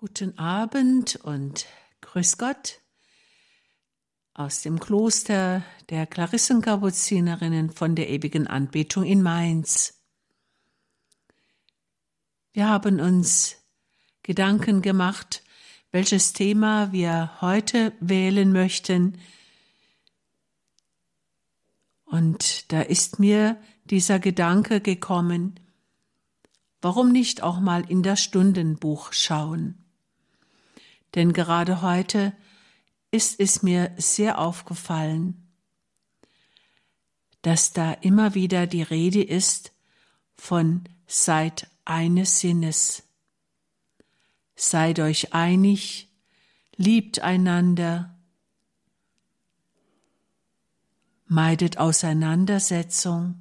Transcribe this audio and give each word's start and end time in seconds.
Guten 0.00 0.38
Abend 0.38 1.16
und 1.24 1.66
Grüß 2.00 2.38
Gott 2.38 2.80
aus 4.32 4.62
dem 4.62 4.80
Kloster 4.80 5.62
der 5.90 6.06
Klarissenkapuzinerinnen 6.06 7.68
von 7.68 7.94
der 7.96 8.08
ewigen 8.08 8.46
Anbetung 8.46 9.04
in 9.04 9.20
Mainz. 9.20 10.02
Wir 12.54 12.66
haben 12.66 12.98
uns 12.98 13.58
Gedanken 14.22 14.80
gemacht, 14.80 15.42
welches 15.92 16.32
Thema 16.32 16.92
wir 16.92 17.38
heute 17.42 17.92
wählen 18.00 18.52
möchten. 18.52 19.20
Und 22.06 22.72
da 22.72 22.80
ist 22.80 23.18
mir 23.18 23.60
dieser 23.84 24.18
Gedanke 24.18 24.80
gekommen, 24.80 25.60
warum 26.80 27.12
nicht 27.12 27.42
auch 27.42 27.60
mal 27.60 27.84
in 27.90 28.02
das 28.02 28.22
Stundenbuch 28.22 29.12
schauen? 29.12 29.76
Denn 31.14 31.32
gerade 31.32 31.82
heute 31.82 32.32
ist 33.10 33.40
es 33.40 33.62
mir 33.62 33.92
sehr 33.96 34.38
aufgefallen, 34.38 35.48
dass 37.42 37.72
da 37.72 37.92
immer 37.92 38.34
wieder 38.34 38.66
die 38.66 38.82
Rede 38.82 39.22
ist 39.22 39.72
von 40.36 40.84
seid 41.06 41.68
eines 41.84 42.40
Sinnes. 42.40 43.02
Seid 44.54 45.00
euch 45.00 45.32
einig, 45.32 46.08
liebt 46.76 47.20
einander, 47.20 48.16
meidet 51.26 51.78
Auseinandersetzung. 51.78 53.36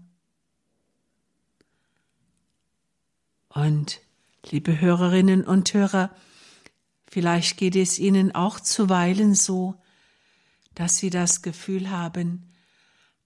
Und, 3.50 4.00
liebe 4.50 4.80
Hörerinnen 4.80 5.44
und 5.44 5.74
Hörer, 5.74 6.12
Vielleicht 7.10 7.58
geht 7.58 7.76
es 7.76 7.98
Ihnen 7.98 8.36
auch 8.36 8.60
zuweilen 8.60 9.34
so, 9.34 9.76
dass 10.76 10.98
Sie 10.98 11.10
das 11.10 11.42
Gefühl 11.42 11.90
haben, 11.90 12.54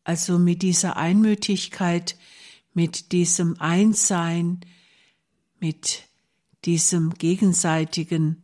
also 0.05 0.39
mit 0.39 0.61
dieser 0.61 0.97
Einmütigkeit, 0.97 2.17
mit 2.73 3.11
diesem 3.11 3.59
Einssein, 3.59 4.61
mit 5.59 6.03
diesem 6.65 7.13
gegenseitigen 7.13 8.41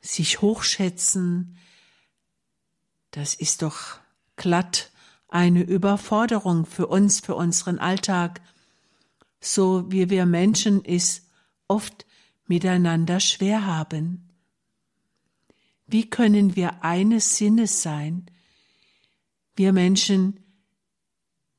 sich 0.00 0.40
hochschätzen, 0.40 1.56
das 3.10 3.34
ist 3.34 3.62
doch 3.62 3.98
glatt 4.36 4.92
eine 5.28 5.62
Überforderung 5.62 6.66
für 6.66 6.86
uns, 6.86 7.20
für 7.20 7.34
unseren 7.34 7.78
Alltag, 7.78 8.40
so 9.40 9.90
wie 9.90 10.08
wir 10.08 10.26
Menschen 10.26 10.84
es 10.84 11.22
oft 11.66 12.06
miteinander 12.46 13.18
schwer 13.20 13.66
haben. 13.66 14.25
Wie 15.86 16.10
können 16.10 16.56
wir 16.56 16.82
eines 16.82 17.36
Sinnes 17.36 17.82
sein? 17.82 18.26
Wir 19.54 19.72
Menschen, 19.72 20.40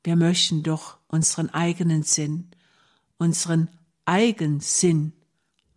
wir 0.04 0.16
möchten 0.16 0.64
doch 0.64 0.98
unseren 1.08 1.50
eigenen 1.50 2.04
Sinn, 2.04 2.52
unseren 3.18 3.70
Eigensinn 4.06 5.14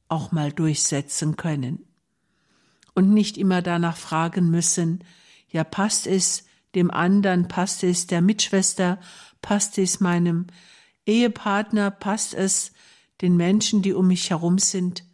auch 0.08 0.32
mal 0.32 0.52
durchsetzen 0.52 1.36
können 1.36 1.84
und 2.94 3.12
nicht 3.14 3.38
immer 3.38 3.62
danach 3.62 3.96
fragen 3.96 4.50
müssen, 4.50 5.04
ja 5.48 5.64
passt 5.64 6.06
es 6.06 6.44
dem 6.74 6.90
anderen, 6.90 7.48
passt 7.48 7.82
es 7.82 8.06
der 8.06 8.20
Mitschwester, 8.20 9.00
passt 9.42 9.78
es 9.78 10.00
meinem 10.00 10.46
Ehepartner, 11.06 11.90
passt 11.90 12.34
es 12.34 12.72
den 13.20 13.36
Menschen, 13.36 13.82
die 13.82 13.92
um 13.92 14.08
mich 14.08 14.30
herum 14.30 14.58
sind. 14.58 15.04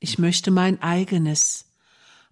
Ich 0.00 0.18
möchte 0.18 0.50
mein 0.50 0.82
eigenes. 0.82 1.66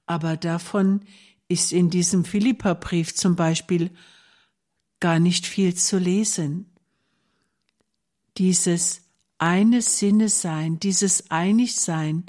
Aber 0.06 0.36
davon 0.36 1.02
ist 1.48 1.72
in 1.72 1.90
diesem 1.90 2.24
Philipperbrief 2.24 3.14
zum 3.14 3.36
Beispiel 3.36 3.90
gar 5.00 5.18
nicht 5.18 5.46
viel 5.46 5.74
zu 5.74 5.98
lesen. 5.98 6.66
Dieses 8.38 9.02
eine 9.38 9.82
Sinne 9.82 10.28
sein, 10.28 10.78
dieses 10.78 11.30
Einigsein 11.30 12.24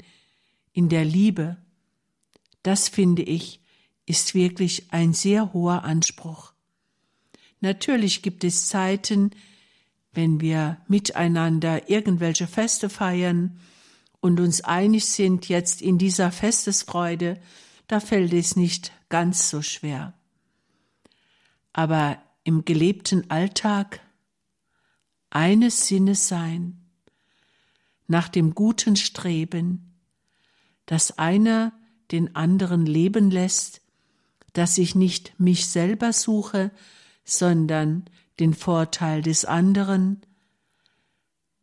in 0.72 0.88
der 0.88 1.04
Liebe, 1.04 1.56
das 2.62 2.88
finde 2.88 3.22
ich, 3.22 3.60
ist 4.06 4.34
wirklich 4.34 4.92
ein 4.92 5.14
sehr 5.14 5.52
hoher 5.52 5.84
Anspruch. 5.84 6.52
Natürlich 7.60 8.22
gibt 8.22 8.44
es 8.44 8.66
Zeiten, 8.66 9.30
wenn 10.12 10.40
wir 10.40 10.78
miteinander 10.88 11.88
irgendwelche 11.88 12.46
Feste 12.46 12.90
feiern, 12.90 13.60
und 14.24 14.40
uns 14.40 14.62
einig 14.62 15.04
sind 15.04 15.50
jetzt 15.50 15.82
in 15.82 15.98
dieser 15.98 16.32
Festesfreude, 16.32 17.38
da 17.88 18.00
fällt 18.00 18.32
es 18.32 18.56
nicht 18.56 18.90
ganz 19.10 19.50
so 19.50 19.60
schwer. 19.60 20.14
Aber 21.74 22.16
im 22.42 22.64
gelebten 22.64 23.30
Alltag 23.30 24.00
eines 25.28 25.88
Sinnes 25.88 26.26
sein, 26.26 26.86
nach 28.06 28.28
dem 28.28 28.54
guten 28.54 28.96
Streben, 28.96 29.92
dass 30.86 31.18
einer 31.18 31.74
den 32.10 32.34
anderen 32.34 32.86
leben 32.86 33.30
lässt, 33.30 33.82
dass 34.54 34.78
ich 34.78 34.94
nicht 34.94 35.38
mich 35.38 35.66
selber 35.66 36.14
suche, 36.14 36.70
sondern 37.26 38.06
den 38.40 38.54
Vorteil 38.54 39.20
des 39.20 39.44
anderen, 39.44 40.22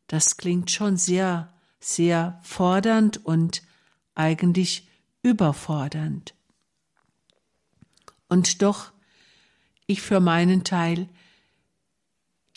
das 0.06 0.38
klingt 0.38 0.70
schon 0.70 0.98
sehr 0.98 1.51
sehr 1.82 2.40
fordernd 2.44 3.26
und 3.26 3.64
eigentlich 4.16 4.88
überfordernd. 5.24 6.34
Und 8.30 8.62
doch, 8.62 8.94
ich 9.88 10.02
für 10.02 10.22
meinen 10.22 10.64
Teil 10.64 11.10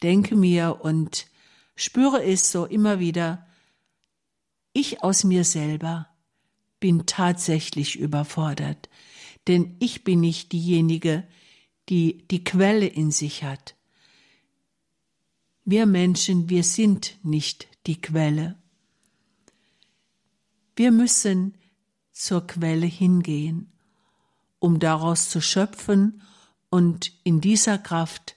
denke 0.02 0.36
mir 0.36 0.80
und 0.82 1.26
spüre 1.74 2.22
es 2.22 2.52
so 2.52 2.66
immer 2.66 3.00
wieder, 3.00 3.46
ich 4.72 5.02
aus 5.02 5.24
mir 5.24 5.44
selber 5.44 6.08
bin 6.78 7.06
tatsächlich 7.06 7.98
überfordert, 7.98 8.88
denn 9.48 9.76
ich 9.80 10.04
bin 10.04 10.20
nicht 10.20 10.52
diejenige, 10.52 11.26
die 11.88 12.26
die 12.28 12.44
Quelle 12.44 12.86
in 12.86 13.10
sich 13.10 13.42
hat. 13.42 13.74
Wir 15.64 15.86
Menschen, 15.86 16.50
wir 16.50 16.62
sind 16.62 17.18
nicht 17.22 17.68
die 17.86 18.00
Quelle. 18.00 18.58
Wir 20.76 20.90
müssen 20.90 21.54
zur 22.12 22.46
Quelle 22.46 22.86
hingehen, 22.86 23.72
um 24.58 24.78
daraus 24.78 25.28
zu 25.28 25.40
schöpfen 25.40 26.22
und 26.70 27.12
in 27.22 27.40
dieser 27.40 27.78
Kraft 27.78 28.36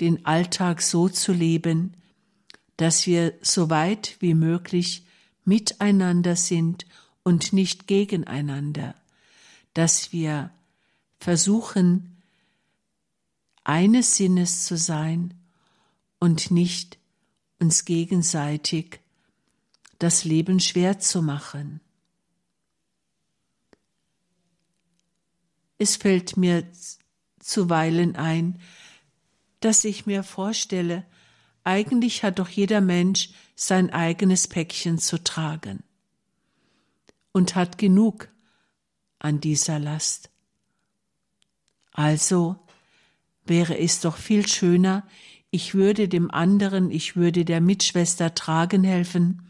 den 0.00 0.26
Alltag 0.26 0.82
so 0.82 1.08
zu 1.08 1.32
leben, 1.32 1.94
dass 2.76 3.06
wir 3.06 3.34
so 3.42 3.70
weit 3.70 4.16
wie 4.20 4.34
möglich 4.34 5.06
miteinander 5.44 6.36
sind 6.36 6.86
und 7.22 7.52
nicht 7.52 7.86
gegeneinander, 7.86 8.94
dass 9.74 10.12
wir 10.12 10.50
versuchen, 11.18 12.16
eines 13.64 14.16
Sinnes 14.16 14.64
zu 14.64 14.76
sein 14.76 15.34
und 16.18 16.50
nicht 16.50 16.98
uns 17.58 17.84
gegenseitig 17.84 19.00
das 20.00 20.24
Leben 20.24 20.58
schwer 20.60 20.98
zu 20.98 21.22
machen. 21.22 21.80
Es 25.78 25.96
fällt 25.96 26.36
mir 26.36 26.66
zuweilen 27.38 28.16
ein, 28.16 28.58
dass 29.60 29.84
ich 29.84 30.06
mir 30.06 30.22
vorstelle, 30.22 31.06
eigentlich 31.64 32.22
hat 32.24 32.38
doch 32.38 32.48
jeder 32.48 32.80
Mensch 32.80 33.30
sein 33.54 33.90
eigenes 33.90 34.48
Päckchen 34.48 34.98
zu 34.98 35.22
tragen 35.22 35.82
und 37.32 37.54
hat 37.54 37.76
genug 37.76 38.28
an 39.18 39.40
dieser 39.40 39.78
Last. 39.78 40.30
Also 41.92 42.56
wäre 43.44 43.78
es 43.78 44.00
doch 44.00 44.16
viel 44.16 44.48
schöner, 44.48 45.06
ich 45.50 45.74
würde 45.74 46.08
dem 46.08 46.30
anderen, 46.30 46.90
ich 46.90 47.16
würde 47.16 47.44
der 47.44 47.60
Mitschwester 47.60 48.34
tragen 48.34 48.84
helfen, 48.84 49.49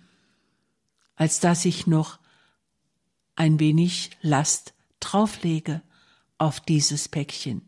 als 1.21 1.39
dass 1.39 1.67
ich 1.67 1.87
noch 1.87 2.19
ein 3.37 3.61
wenig 3.61 4.09
Last 4.23 4.73
drauflege 5.01 5.83
auf 6.39 6.61
dieses 6.61 7.09
Päckchen. 7.09 7.61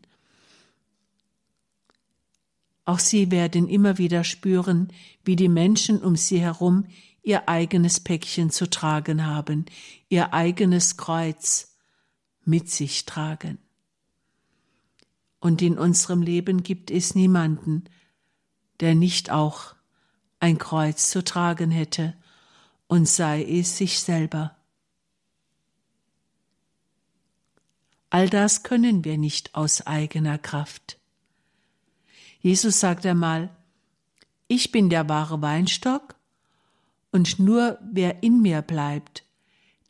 Auch 2.83 2.97
sie 2.97 3.29
werden 3.29 3.69
immer 3.69 3.99
wieder 3.99 4.23
spüren, 4.23 4.91
wie 5.23 5.35
die 5.35 5.49
Menschen 5.49 6.01
um 6.01 6.15
sie 6.15 6.41
herum 6.41 6.87
ihr 7.21 7.47
eigenes 7.47 7.99
Päckchen 7.99 8.49
zu 8.49 8.67
tragen 8.71 9.23
haben, 9.27 9.67
ihr 10.09 10.33
eigenes 10.33 10.97
Kreuz 10.97 11.77
mit 12.43 12.71
sich 12.71 13.05
tragen. 13.05 13.59
Und 15.39 15.61
in 15.61 15.77
unserem 15.77 16.23
Leben 16.23 16.63
gibt 16.63 16.89
es 16.89 17.13
niemanden, 17.13 17.83
der 18.79 18.95
nicht 18.95 19.29
auch 19.29 19.75
ein 20.39 20.57
Kreuz 20.57 21.11
zu 21.11 21.23
tragen 21.23 21.69
hätte 21.69 22.15
und 22.93 23.09
sei 23.09 23.43
es 23.43 23.75
sich 23.75 23.99
selber. 24.01 24.55
All 28.11 28.29
das 28.29 28.61
können 28.61 29.03
wir 29.03 29.17
nicht 29.17 29.55
aus 29.55 29.87
eigener 29.87 30.37
Kraft. 30.37 30.99
Jesus 32.39 32.79
sagt 32.79 33.03
einmal, 33.07 33.49
ich 34.47 34.71
bin 34.71 34.91
der 34.91 35.09
wahre 35.09 35.41
Weinstock 35.41 36.13
und 37.11 37.39
nur 37.39 37.79
wer 37.81 38.21
in 38.21 38.43
mir 38.43 38.61
bleibt, 38.61 39.23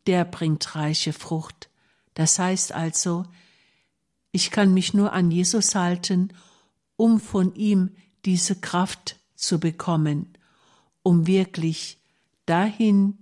der 0.08 0.24
bringt 0.24 0.74
reiche 0.74 1.12
Frucht. 1.12 1.70
Das 2.14 2.40
heißt 2.40 2.72
also, 2.72 3.26
ich 4.32 4.50
kann 4.50 4.74
mich 4.74 4.94
nur 4.94 5.12
an 5.12 5.30
Jesus 5.30 5.76
halten, 5.76 6.32
um 6.96 7.20
von 7.20 7.54
ihm 7.56 7.98
diese 8.24 8.56
Kraft 8.62 9.20
zu 9.36 9.60
bekommen, 9.60 10.38
um 11.02 11.28
wirklich 11.28 12.00
dahin 12.46 13.20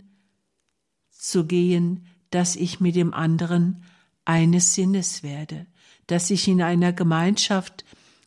zu 1.09 1.45
gehen, 1.45 2.06
dass 2.29 2.56
ich 2.56 2.79
mit 2.79 2.95
dem 2.95 3.13
anderen 3.13 3.83
eines 4.25 4.73
Sinnes 4.73 5.23
werde, 5.23 5.68
dass 6.07 6.29
ich 6.29 6.47
in 6.47 6.62
einer 6.62 6.94
Gemeinschaft 6.94 7.85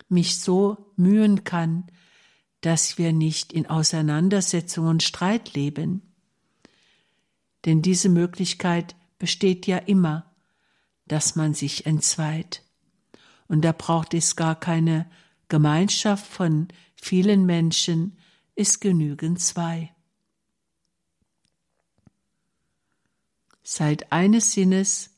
mich 0.09 0.39
so 0.39 0.93
mühen 0.97 1.45
kann, 1.45 1.87
dass 2.61 2.99
wir 2.99 3.13
nicht 3.13 3.53
in 3.53 3.67
Auseinandersetzung 3.67 4.87
und 4.87 5.03
Streit 5.03 5.55
leben. 5.55 6.03
Denn 7.65 7.83
diese 7.83 8.09
Möglichkeit 8.09 8.95
besteht 9.19 9.67
ja 9.67 9.79
immer, 9.79 10.35
dass 11.07 11.37
man 11.37 11.55
sich 11.55 11.87
entzweit. 11.87 12.63
Und 13.49 13.63
da 13.63 13.73
braucht 13.73 14.15
es 14.15 14.37
gar 14.37 14.59
keine 14.59 15.11
Gemeinschaft 15.49 16.27
von 16.27 16.69
vielen 16.97 17.45
Menschen, 17.45 18.17
es 18.55 18.81
genügen 18.81 19.37
zwei. 19.37 19.94
Seid 23.65 24.13
eines 24.13 24.53
Sinnes 24.53 25.11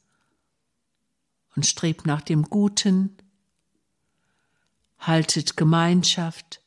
und 1.57 1.67
strebt 1.67 2.07
nach 2.07 2.23
dem 2.23 2.45
Guten, 2.45 3.17
haltet 4.99 5.57
Gemeinschaft, 5.57 6.63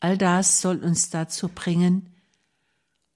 all 0.00 0.18
das 0.18 0.60
soll 0.60 0.78
uns 0.78 1.10
dazu 1.10 1.48
bringen, 1.48 2.12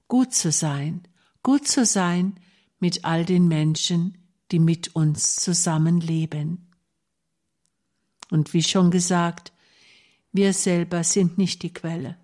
gut 0.07 0.33
zu 0.33 0.53
sein, 0.53 1.03
gut 1.43 1.67
zu 1.67 1.85
sein 1.85 2.39
mit 2.79 3.05
all 3.05 3.25
den 3.25 3.49
Menschen, 3.49 4.17
die 4.53 4.59
mit 4.59 4.95
uns 4.95 5.37
zusammenleben. 5.37 6.69
Und 8.31 8.53
wie 8.55 8.63
schon 8.63 8.91
gesagt, 8.91 9.53
wir 10.33 10.53
selber 10.53 11.03
sind 11.03 11.37
nicht 11.37 11.63
die 11.63 11.73
Quelle, 11.73 12.17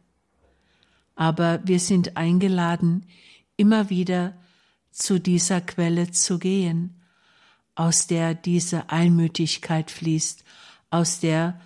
aber 1.16 1.60
wir 1.64 1.80
sind 1.80 2.16
eingeladen, 2.16 3.06
immer 3.56 3.90
wieder 3.90 4.36
zu 4.90 5.20
dieser 5.20 5.60
Quelle 5.60 6.10
zu 6.10 6.38
gehen, 6.38 7.00
aus 7.74 8.06
der 8.06 8.34
diese 8.34 8.90
Einmütigkeit 8.90 9.90
fließt, 9.90 10.44
aus 10.90 11.20
der 11.20 11.60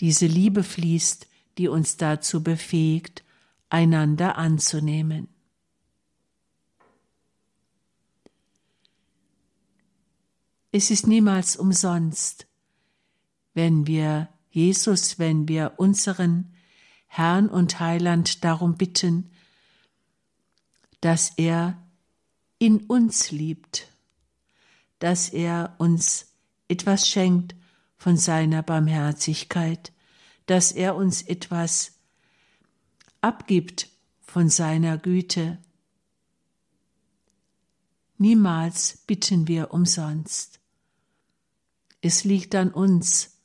diese 0.00 0.26
Liebe 0.26 0.62
fließt, 0.62 1.26
die 1.58 1.68
uns 1.68 1.96
dazu 1.96 2.42
befähigt, 2.42 3.24
einander 3.68 4.36
anzunehmen. 4.38 5.28
Es 10.70 10.90
ist 10.90 11.06
niemals 11.06 11.56
umsonst, 11.56 12.46
wenn 13.54 13.86
wir 13.86 14.28
Jesus, 14.50 15.18
wenn 15.18 15.48
wir 15.48 15.74
unseren 15.78 16.54
Herrn 17.06 17.48
und 17.48 17.80
Heiland 17.80 18.44
darum 18.44 18.76
bitten, 18.76 19.30
dass 21.00 21.32
er 21.36 21.82
in 22.58 22.80
uns 22.86 23.30
liebt, 23.30 23.88
dass 24.98 25.28
er 25.28 25.74
uns 25.78 26.32
etwas 26.68 27.08
schenkt 27.08 27.54
von 27.96 28.16
seiner 28.16 28.62
Barmherzigkeit, 28.62 29.92
dass 30.46 30.72
er 30.72 30.96
uns 30.96 31.22
etwas 31.22 31.98
abgibt 33.20 33.88
von 34.20 34.48
seiner 34.48 34.98
Güte. 34.98 35.58
Niemals 38.18 38.98
bitten 39.06 39.46
wir 39.48 39.72
umsonst. 39.72 40.60
Es 42.00 42.24
liegt 42.24 42.54
an 42.54 42.70
uns, 42.70 43.38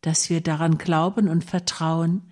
dass 0.00 0.30
wir 0.30 0.40
daran 0.40 0.78
glauben 0.78 1.28
und 1.28 1.44
vertrauen, 1.44 2.30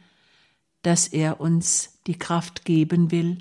dass 0.82 1.08
er 1.08 1.40
uns 1.40 1.98
die 2.06 2.18
Kraft 2.18 2.64
geben 2.64 3.10
will, 3.10 3.38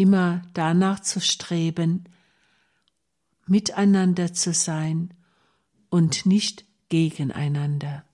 immer 0.00 0.40
danach 0.54 1.00
zu 1.00 1.20
streben, 1.20 2.04
miteinander 3.46 4.32
zu 4.32 4.54
sein 4.54 5.12
und 5.90 6.24
nicht 6.24 6.64
gegeneinander. 6.88 8.04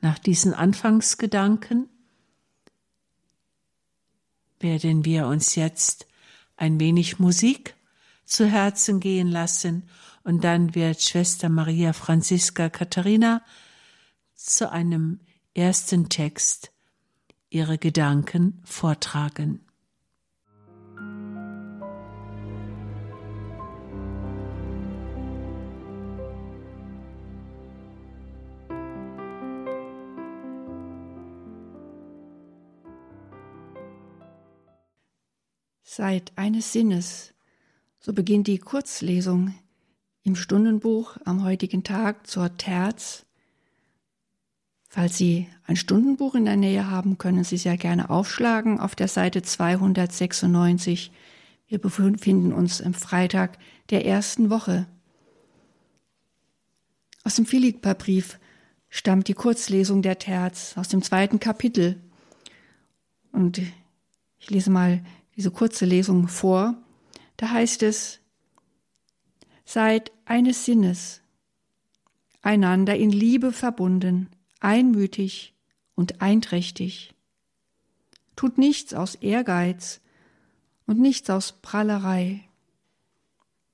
Nach 0.00 0.18
diesen 0.18 0.52
Anfangsgedanken 0.52 1.88
werden 4.58 5.04
wir 5.04 5.28
uns 5.28 5.54
jetzt 5.54 6.08
ein 6.56 6.80
wenig 6.80 7.20
Musik 7.20 7.76
zu 8.24 8.46
Herzen 8.46 8.98
gehen 8.98 9.28
lassen 9.28 9.88
und 10.24 10.42
dann 10.42 10.74
wird 10.74 11.00
Schwester 11.02 11.48
Maria 11.48 11.92
Franziska 11.92 12.68
Katharina 12.68 13.44
zu 14.34 14.72
einem 14.72 15.20
ersten 15.54 16.08
Text 16.08 16.72
ihre 17.56 17.78
Gedanken 17.78 18.60
vortragen. 18.64 19.60
Seid 35.82 36.32
eines 36.36 36.74
Sinnes. 36.74 37.32
So 38.00 38.12
beginnt 38.12 38.48
die 38.48 38.58
Kurzlesung 38.58 39.54
im 40.24 40.36
Stundenbuch 40.36 41.16
am 41.24 41.42
heutigen 41.42 41.84
Tag 41.84 42.26
zur 42.26 42.54
Terz. 42.58 43.25
Falls 44.88 45.16
Sie 45.16 45.48
ein 45.66 45.76
Stundenbuch 45.76 46.34
in 46.34 46.44
der 46.44 46.56
Nähe 46.56 46.90
haben, 46.90 47.18
können 47.18 47.44
Sie 47.44 47.56
sehr 47.56 47.76
gerne 47.76 48.10
aufschlagen 48.10 48.80
auf 48.80 48.94
der 48.94 49.08
Seite 49.08 49.42
296. 49.42 51.10
Wir 51.68 51.78
befinden 51.78 52.52
uns 52.52 52.80
im 52.80 52.94
Freitag 52.94 53.58
der 53.90 54.06
ersten 54.06 54.50
Woche. 54.50 54.86
Aus 57.24 57.34
dem 57.34 57.46
Philipperbrief 57.46 58.38
stammt 58.88 59.28
die 59.28 59.34
Kurzlesung 59.34 60.02
der 60.02 60.18
Terz 60.18 60.74
aus 60.76 60.88
dem 60.88 61.02
zweiten 61.02 61.40
Kapitel. 61.40 62.00
Und 63.32 63.60
ich 64.38 64.50
lese 64.50 64.70
mal 64.70 65.04
diese 65.36 65.50
kurze 65.50 65.84
Lesung 65.84 66.28
vor. 66.28 66.74
Da 67.36 67.50
heißt 67.50 67.82
es, 67.82 68.20
seid 69.64 70.12
eines 70.24 70.64
Sinnes, 70.64 71.20
einander 72.42 72.96
in 72.96 73.10
Liebe 73.10 73.52
verbunden, 73.52 74.28
einmütig 74.60 75.54
und 75.94 76.20
einträchtig. 76.22 77.14
Tut 78.36 78.58
nichts 78.58 78.94
aus 78.94 79.14
Ehrgeiz 79.16 80.00
und 80.86 81.00
nichts 81.00 81.30
aus 81.30 81.52
Prallerei, 81.52 82.44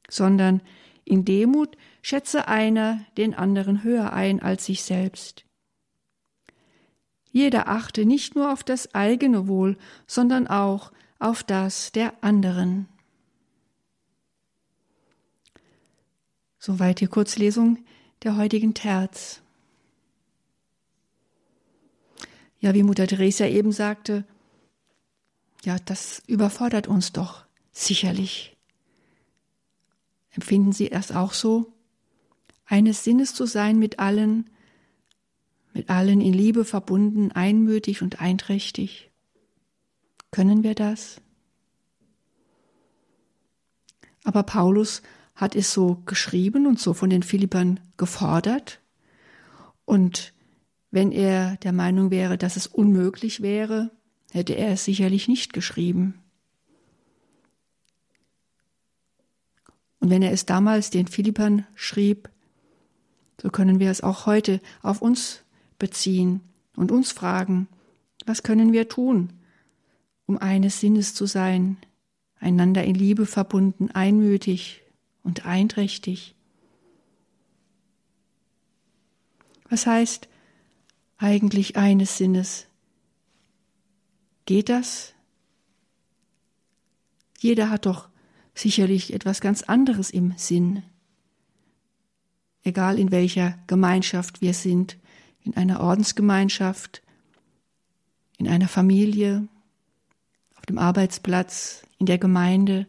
sondern 0.09 0.63
in 1.05 1.25
Demut 1.25 1.77
schätze 2.01 2.49
einer 2.49 3.05
den 3.17 3.35
anderen 3.35 3.83
höher 3.83 4.13
ein 4.13 4.41
als 4.41 4.67
sich 4.67 4.83
selbst. 4.83 5.45
Jeder 7.31 7.69
achte 7.69 8.05
nicht 8.05 8.37
nur 8.37 8.53
auf 8.53 8.63
das 8.63 8.95
eigene 8.95 9.49
Wohl, 9.49 9.79
sondern 10.07 10.47
auch 10.47 10.93
auf 11.19 11.43
das 11.43 11.93
der 11.93 12.13
anderen. 12.23 12.89
Soweit 16.59 17.01
die 17.01 17.07
Kurzlesung 17.07 17.79
der 18.23 18.37
heutigen 18.37 18.75
Terz. 18.75 19.42
Ja, 22.63 22.75
wie 22.75 22.85
Mutter 22.85 23.09
Teresa 23.09 23.45
eben 23.45 23.73
sagte, 23.73 24.25
ja, 25.65 25.79
das 25.85 26.23
überfordert 26.29 26.87
uns 26.87 27.13
doch 27.13 27.45
sicherlich. 27.73 28.57
Empfinden 30.31 30.73
Sie 30.73 30.93
es 30.93 31.11
auch 31.11 31.33
so? 31.33 31.73
Eines 32.65 33.03
Sinnes 33.03 33.35
zu 33.35 33.47
sein 33.47 33.81
mit 33.81 33.99
allen, 33.99 34.49
mit 35.75 35.91
allen 35.91 36.21
in 36.21 36.33
Liebe 36.33 36.65
verbunden, 36.65 37.33
einmütig 37.33 38.01
und 38.01 38.21
einträchtig. 38.21 39.11
Können 40.31 40.63
wir 40.63 40.77
das? 40.77 41.21
Aber 44.23 44.45
Paulus 44.45 45.03
hat 45.35 45.57
es 45.57 45.73
so 45.73 46.01
geschrieben 46.07 46.69
und 46.69 46.79
so 46.79 46.95
von 46.95 47.11
den 47.11 47.25
Philippern 47.25 47.81
gefordert. 47.97 48.81
Und 49.85 50.33
wenn 50.93 51.11
er 51.11 51.57
der 51.57 51.73
Meinung 51.73 52.11
wäre, 52.11 52.39
dass 52.39 52.57
es 52.57 52.69
unmöglich 52.69 53.41
wäre, 53.41 53.91
hätte 54.31 54.53
er 54.53 54.73
es 54.73 54.85
sicherlich 54.85 55.27
nicht 55.27 55.53
geschrieben. 55.53 56.21
Und 59.99 60.11
wenn 60.11 60.23
er 60.23 60.33
es 60.33 60.47
damals 60.47 60.91
den 60.91 61.07
Philippern 61.07 61.67
schrieb, 61.75 62.29
so 63.41 63.51
können 63.51 63.81
wir 63.81 63.91
es 63.91 64.03
auch 64.03 64.27
heute 64.27 64.61
auf 64.83 65.01
uns 65.01 65.43
beziehen 65.79 66.41
und 66.77 66.93
uns 66.93 67.11
fragen, 67.11 67.69
was 68.27 68.43
können 68.43 68.73
wir 68.73 68.89
tun, 68.89 69.33
um 70.27 70.39
eines 70.39 70.79
Sinnes 70.81 71.15
zu 71.15 71.25
sein, 71.25 71.79
einander 72.39 72.85
in 72.85 72.95
Liebe 72.95 73.25
verbunden, 73.25 73.91
einmütig 73.93 74.83
und 75.23 75.47
einträchtig. 75.47 76.35
Was 79.71 79.87
heißt 79.87 80.29
eigentlich 81.23 81.77
eines 81.77 82.19
Sinnes? 82.19 82.67
Geht 84.45 84.69
das? 84.69 85.15
Jeder 87.39 87.71
hat 87.71 87.87
doch 87.87 88.09
sicherlich 88.55 89.13
etwas 89.13 89.41
ganz 89.41 89.63
anderes 89.63 90.11
im 90.11 90.35
Sinn. 90.37 90.83
Egal 92.65 92.99
in 92.99 93.11
welcher 93.11 93.59
Gemeinschaft 93.67 94.41
wir 94.41 94.55
sind, 94.55 94.99
in 95.41 95.57
einer 95.57 95.81
Ordensgemeinschaft, 95.81 97.03
in 98.39 98.49
einer 98.49 98.69
Familie, 98.69 99.49
auf 100.57 100.67
dem 100.67 100.79
Arbeitsplatz, 100.79 101.83
in 101.99 102.07
der 102.07 102.19
Gemeinde. 102.19 102.87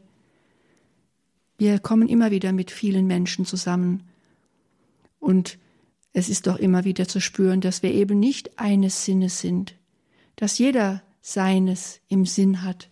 Wir 1.58 1.80
kommen 1.80 2.08
immer 2.08 2.32
wieder 2.32 2.52
mit 2.52 2.72
vielen 2.72 3.08
Menschen 3.08 3.46
zusammen. 3.46 4.04
Und 5.20 5.58
es 6.14 6.30
ist 6.30 6.48
doch 6.48 6.58
immer 6.58 6.86
wieder 6.86 7.08
zu 7.08 7.20
spüren, 7.20 7.60
dass 7.60 7.82
wir 7.84 7.92
eben 7.92 8.20
nicht 8.20 8.60
eines 8.60 9.04
Sinnes 9.04 9.40
sind, 9.42 9.76
dass 10.36 10.60
jeder 10.60 11.04
seines 11.22 12.00
im 12.08 12.26
Sinn 12.26 12.62
hat, 12.62 12.90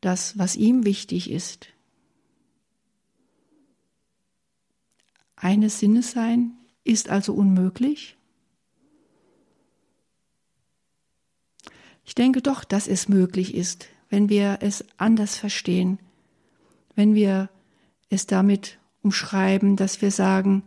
das, 0.00 0.38
was 0.38 0.56
ihm 0.56 0.84
wichtig 0.84 1.30
ist. 1.30 1.68
Eines 5.36 5.80
Sinnes 5.80 6.12
sein 6.12 6.52
ist 6.82 7.10
also 7.10 7.34
unmöglich? 7.34 8.16
Ich 12.04 12.14
denke 12.14 12.40
doch, 12.40 12.64
dass 12.64 12.86
es 12.86 13.08
möglich 13.08 13.54
ist, 13.54 13.88
wenn 14.08 14.28
wir 14.28 14.58
es 14.62 14.84
anders 14.96 15.36
verstehen, 15.36 15.98
wenn 16.94 17.14
wir 17.14 17.50
es 18.08 18.26
damit 18.26 18.78
umschreiben, 19.02 19.76
dass 19.76 20.00
wir 20.00 20.12
sagen, 20.12 20.62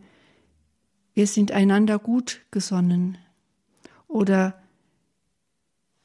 wir 1.19 1.27
sind 1.27 1.51
einander 1.51 1.99
gut 1.99 2.45
gesonnen 2.49 3.17
oder 4.07 4.57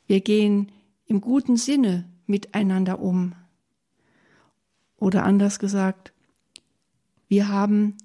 wir 0.08 0.20
gehen 0.20 0.72
im 1.06 1.20
guten 1.20 1.56
Sinne 1.56 2.04
miteinander 2.26 2.98
um. 2.98 3.36
Oder 4.96 5.22
anders 5.22 5.60
gesagt, 5.60 6.12
wir 7.28 7.46
haben 7.46 7.96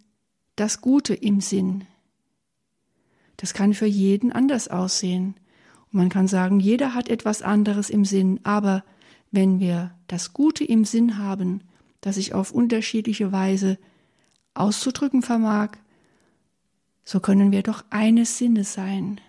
das 0.56 0.82
Gute 0.82 1.16
im 1.16 1.42
Sinn. 1.42 1.86
Das 3.38 3.56
kann 3.56 3.74
für 3.74 3.88
jeden 3.88 4.32
anders 4.32 4.68
aussehen. 4.68 5.34
Und 5.92 5.94
man 5.94 6.10
kann 6.10 6.28
sagen, 6.28 6.60
jeder 6.60 6.94
hat 6.94 7.10
etwas 7.10 7.42
anderes 7.42 7.89
im 7.89 8.06
Sinn, 8.06 8.39
aber 8.44 8.84
wenn 9.32 9.60
wir 9.60 9.96
das 10.06 10.34
Gute 10.34 10.63
im 10.63 10.86
Sinn 10.86 11.18
haben, 11.18 11.62
das 12.01 12.18
sich 12.18 12.36
auf 12.36 12.51
unterschiedliche 12.51 13.32
Weise 13.32 13.80
auszudrücken 14.54 15.24
vermag, 15.24 15.72
so 17.10 17.20
können 17.20 17.51
wir 17.51 17.63
doch 17.63 17.84
eines 17.89 18.38
Sinnes 18.38 18.74
sein, 18.74 19.20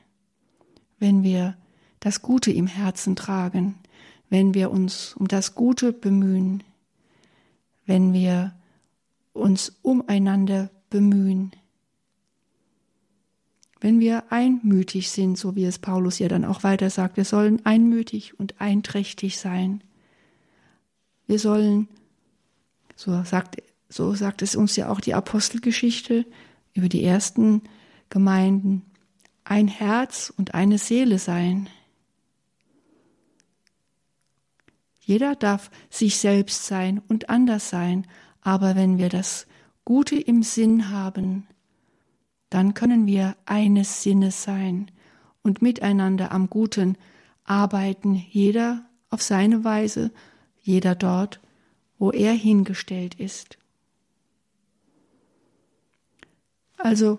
wenn 0.99 1.23
wir 1.23 1.57
das 1.99 2.21
Gute 2.21 2.53
im 2.53 2.67
Herzen 2.67 3.17
tragen, 3.17 3.77
wenn 4.29 4.53
wir 4.53 4.71
uns 4.71 5.15
um 5.15 5.29
das 5.29 5.55
Gute 5.55 5.95
bemühen, 5.95 6.63
wenn 7.87 8.13
wir 8.13 8.55
uns 9.33 9.79
umeinander 9.81 10.69
bemühen. 10.91 11.53
Wenn 13.81 13.99
wir 13.99 14.31
einmütig 14.31 15.11
sind, 15.11 15.39
so 15.39 15.57
wie 15.57 15.65
es 15.65 15.79
Paulus 15.79 16.19
ja 16.19 16.29
dann 16.29 16.45
auch 16.45 16.63
weiter 16.63 16.91
sagt, 16.91 17.17
wir 17.17 17.25
sollen 17.25 17.65
einmütig 17.65 18.39
und 18.39 18.61
einträchtig 18.61 19.39
sein. 19.39 19.83
Wir 21.27 21.39
sollen, 21.39 21.89
so 22.95 23.25
sagt, 23.25 23.57
so 23.89 24.13
sagt 24.15 24.43
es 24.43 24.55
uns 24.55 24.77
ja 24.77 24.91
auch 24.91 25.01
die 25.01 25.15
Apostelgeschichte 25.15 26.27
über 26.75 26.89
die 26.89 27.05
ersten 27.05 27.63
Gemeinden, 28.09 28.83
ein 29.45 29.69
Herz 29.69 30.33
und 30.37 30.55
eine 30.55 30.79
Seele 30.79 31.19
sein. 31.19 31.69
Jeder 35.01 35.35
darf 35.35 35.71
sich 35.89 36.19
selbst 36.19 36.67
sein 36.67 37.03
und 37.09 37.31
anders 37.31 37.71
sein, 37.71 38.07
aber 38.43 38.77
wenn 38.77 38.99
wir 38.99 39.09
das 39.09 39.47
Gute 39.85 40.17
im 40.17 40.43
Sinn 40.43 40.91
haben, 40.91 41.47
dann 42.49 42.75
können 42.75 43.07
wir 43.07 43.37
eines 43.47 44.03
Sinnes 44.03 44.43
sein 44.43 44.91
und 45.43 45.63
miteinander 45.63 46.33
am 46.33 46.51
Guten 46.51 46.97
arbeiten, 47.45 48.15
jeder 48.15 48.85
auf 49.09 49.23
seine 49.23 49.65
Weise, 49.65 50.13
jeder 50.63 50.95
dort, 50.95 51.41
wo 51.99 52.11
er 52.11 52.33
hingestellt 52.33 53.15
ist. 53.15 53.60
Also 56.83 57.19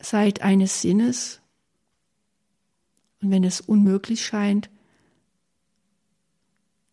seid 0.00 0.42
eines 0.42 0.80
Sinnes 0.80 1.40
und 3.20 3.30
wenn 3.30 3.44
es 3.44 3.60
unmöglich 3.60 4.24
scheint, 4.24 4.68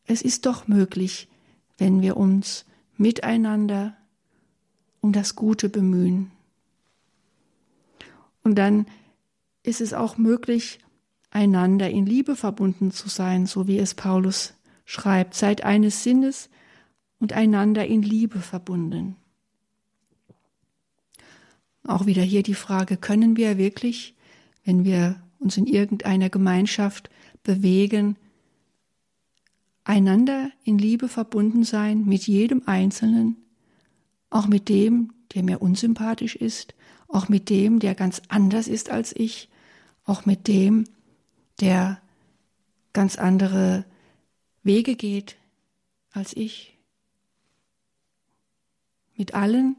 es 0.06 0.22
ist 0.22 0.46
doch 0.46 0.68
möglich, 0.68 1.28
wenn 1.78 2.02
wir 2.02 2.18
uns 2.18 2.66
miteinander 2.98 3.96
um 5.02 5.14
das 5.14 5.36
Gute 5.36 5.70
bemühen. 5.70 6.32
Und 8.44 8.56
dann 8.56 8.88
ist 9.64 9.82
es 9.82 9.94
auch 9.94 10.18
möglich, 10.18 10.80
einander 11.32 11.90
in 11.90 12.06
Liebe 12.06 12.36
verbunden 12.36 12.92
zu 12.92 13.10
sein, 13.10 13.46
so 13.46 13.68
wie 13.68 13.78
es 13.78 13.94
Paulus 13.94 14.54
schreibt. 14.86 15.36
Seid 15.36 15.64
eines 15.64 16.04
Sinnes 16.04 16.50
und 17.20 17.34
einander 17.34 17.86
in 17.86 18.02
Liebe 18.02 18.40
verbunden. 18.40 19.16
Auch 21.90 22.06
wieder 22.06 22.22
hier 22.22 22.44
die 22.44 22.54
Frage, 22.54 22.98
können 22.98 23.36
wir 23.36 23.58
wirklich, 23.58 24.14
wenn 24.64 24.86
wir 24.86 25.24
uns 25.40 25.58
in 25.58 25.66
irgendeiner 25.66 26.30
Gemeinschaft 26.30 27.10
bewegen, 27.42 28.16
einander 29.86 30.52
in 30.64 30.78
Liebe 30.78 31.08
verbunden 31.08 31.64
sein 31.64 32.06
mit 32.06 32.28
jedem 32.28 32.62
Einzelnen, 32.68 33.38
auch 34.30 34.46
mit 34.46 34.70
dem, 34.70 35.14
der 35.34 35.42
mir 35.42 35.64
unsympathisch 35.64 36.36
ist, 36.36 36.76
auch 37.08 37.28
mit 37.28 37.50
dem, 37.50 37.80
der 37.80 37.96
ganz 37.96 38.22
anders 38.28 38.68
ist 38.68 38.92
als 38.92 39.12
ich, 39.16 39.50
auch 40.06 40.28
mit 40.28 40.48
dem, 40.48 40.84
der 41.60 42.00
ganz 42.94 43.16
andere 43.16 43.84
Wege 44.62 44.96
geht 44.96 45.38
als 46.12 46.36
ich. 46.38 46.78
Mit 49.18 49.34
allen 49.34 49.76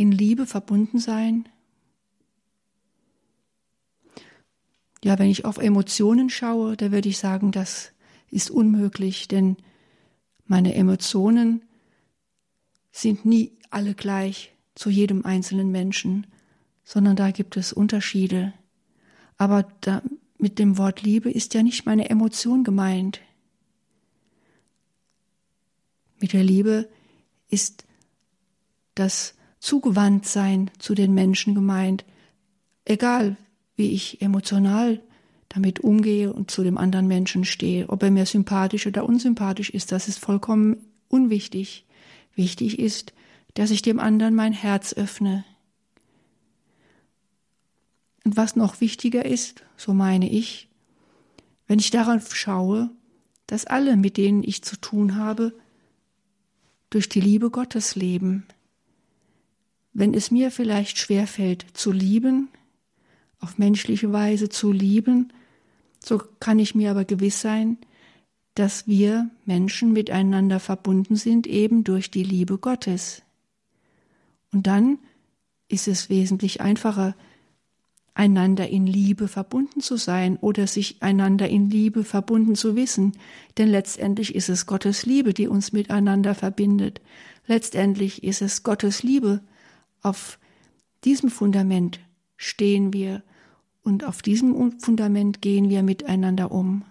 in 0.00 0.12
Liebe 0.12 0.46
verbunden 0.46 0.98
sein. 0.98 1.46
Ja, 5.04 5.18
wenn 5.18 5.28
ich 5.28 5.44
auf 5.44 5.58
Emotionen 5.58 6.30
schaue, 6.30 6.74
da 6.74 6.90
würde 6.90 7.10
ich 7.10 7.18
sagen, 7.18 7.52
das 7.52 7.92
ist 8.30 8.50
unmöglich, 8.50 9.28
denn 9.28 9.58
meine 10.46 10.74
Emotionen 10.74 11.62
sind 12.90 13.26
nie 13.26 13.52
alle 13.68 13.94
gleich 13.94 14.52
zu 14.74 14.88
jedem 14.88 15.26
einzelnen 15.26 15.70
Menschen, 15.70 16.26
sondern 16.82 17.14
da 17.14 17.30
gibt 17.30 17.58
es 17.58 17.70
Unterschiede. 17.70 18.54
Aber 19.36 19.68
da, 19.82 20.02
mit 20.38 20.58
dem 20.58 20.78
Wort 20.78 21.02
Liebe 21.02 21.30
ist 21.30 21.52
ja 21.52 21.62
nicht 21.62 21.84
meine 21.84 22.08
Emotion 22.08 22.64
gemeint. 22.64 23.20
Mit 26.20 26.32
der 26.32 26.42
Liebe 26.42 26.88
ist 27.50 27.84
das 28.94 29.34
Zugewandtsein 29.60 30.70
zu 30.78 30.94
den 30.94 31.14
Menschen 31.14 31.54
gemeint, 31.54 32.04
egal 32.84 33.36
wie 33.76 33.92
ich 33.92 34.20
emotional 34.20 35.00
damit 35.50 35.80
umgehe 35.80 36.32
und 36.32 36.50
zu 36.50 36.62
dem 36.62 36.78
anderen 36.78 37.08
Menschen 37.08 37.44
stehe, 37.44 37.88
ob 37.88 38.02
er 38.02 38.10
mir 38.10 38.24
sympathisch 38.24 38.86
oder 38.86 39.04
unsympathisch 39.04 39.70
ist, 39.70 39.92
das 39.92 40.08
ist 40.08 40.18
vollkommen 40.18 40.76
unwichtig. 41.08 41.84
Wichtig 42.34 42.78
ist, 42.78 43.12
dass 43.54 43.72
ich 43.72 43.82
dem 43.82 43.98
anderen 43.98 44.34
mein 44.34 44.52
Herz 44.52 44.92
öffne. 44.92 45.44
Und 48.24 48.36
was 48.36 48.54
noch 48.54 48.80
wichtiger 48.80 49.24
ist, 49.24 49.64
so 49.76 49.92
meine 49.92 50.30
ich, 50.30 50.68
wenn 51.66 51.80
ich 51.80 51.90
darauf 51.90 52.34
schaue, 52.34 52.90
dass 53.48 53.64
alle, 53.64 53.96
mit 53.96 54.16
denen 54.16 54.44
ich 54.44 54.62
zu 54.62 54.76
tun 54.76 55.16
habe, 55.16 55.52
durch 56.90 57.08
die 57.08 57.20
Liebe 57.20 57.50
Gottes 57.50 57.96
leben. 57.96 58.46
Wenn 59.92 60.14
es 60.14 60.30
mir 60.30 60.50
vielleicht 60.50 60.98
schwerfällt 60.98 61.66
zu 61.72 61.92
lieben, 61.92 62.48
auf 63.40 63.58
menschliche 63.58 64.12
Weise 64.12 64.48
zu 64.48 64.72
lieben, 64.72 65.32
so 66.04 66.22
kann 66.38 66.58
ich 66.58 66.74
mir 66.74 66.90
aber 66.90 67.04
gewiss 67.04 67.40
sein, 67.40 67.78
dass 68.54 68.86
wir 68.86 69.30
Menschen 69.44 69.92
miteinander 69.92 70.60
verbunden 70.60 71.16
sind, 71.16 71.46
eben 71.46 71.84
durch 71.84 72.10
die 72.10 72.24
Liebe 72.24 72.58
Gottes. 72.58 73.22
Und 74.52 74.66
dann 74.66 74.98
ist 75.68 75.88
es 75.88 76.08
wesentlich 76.10 76.60
einfacher, 76.60 77.14
einander 78.14 78.68
in 78.68 78.86
Liebe 78.86 79.28
verbunden 79.28 79.80
zu 79.80 79.96
sein 79.96 80.36
oder 80.36 80.66
sich 80.66 81.00
einander 81.00 81.48
in 81.48 81.70
Liebe 81.70 82.04
verbunden 82.04 82.54
zu 82.56 82.76
wissen. 82.76 83.12
Denn 83.56 83.68
letztendlich 83.68 84.34
ist 84.34 84.48
es 84.48 84.66
Gottes 84.66 85.06
Liebe, 85.06 85.32
die 85.32 85.48
uns 85.48 85.72
miteinander 85.72 86.34
verbindet. 86.34 87.00
Letztendlich 87.46 88.24
ist 88.24 88.42
es 88.42 88.62
Gottes 88.62 89.02
Liebe. 89.02 89.40
Auf 90.02 90.38
diesem 91.04 91.30
Fundament 91.30 92.00
stehen 92.36 92.92
wir 92.92 93.22
und 93.82 94.04
auf 94.04 94.22
diesem 94.22 94.78
Fundament 94.78 95.42
gehen 95.42 95.68
wir 95.68 95.82
miteinander 95.82 96.50
um. 96.50 96.84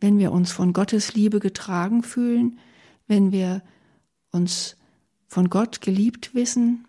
Wenn 0.00 0.18
wir 0.18 0.32
uns 0.32 0.52
von 0.52 0.72
Gottes 0.72 1.14
Liebe 1.14 1.40
getragen 1.40 2.02
fühlen, 2.02 2.58
wenn 3.06 3.32
wir 3.32 3.62
uns 4.30 4.76
von 5.26 5.48
Gott 5.48 5.80
geliebt 5.80 6.34
wissen, 6.34 6.86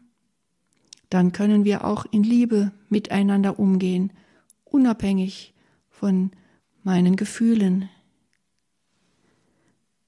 dann 1.10 1.32
können 1.32 1.66
wir 1.66 1.86
auch 1.86 2.06
in 2.12 2.24
Liebe 2.24 2.72
miteinander 2.90 3.60
umgehen, 3.60 4.12
unabhängig 4.64 5.54
von 5.90 6.32
meinen 6.84 7.16
Gefühlen. 7.16 7.90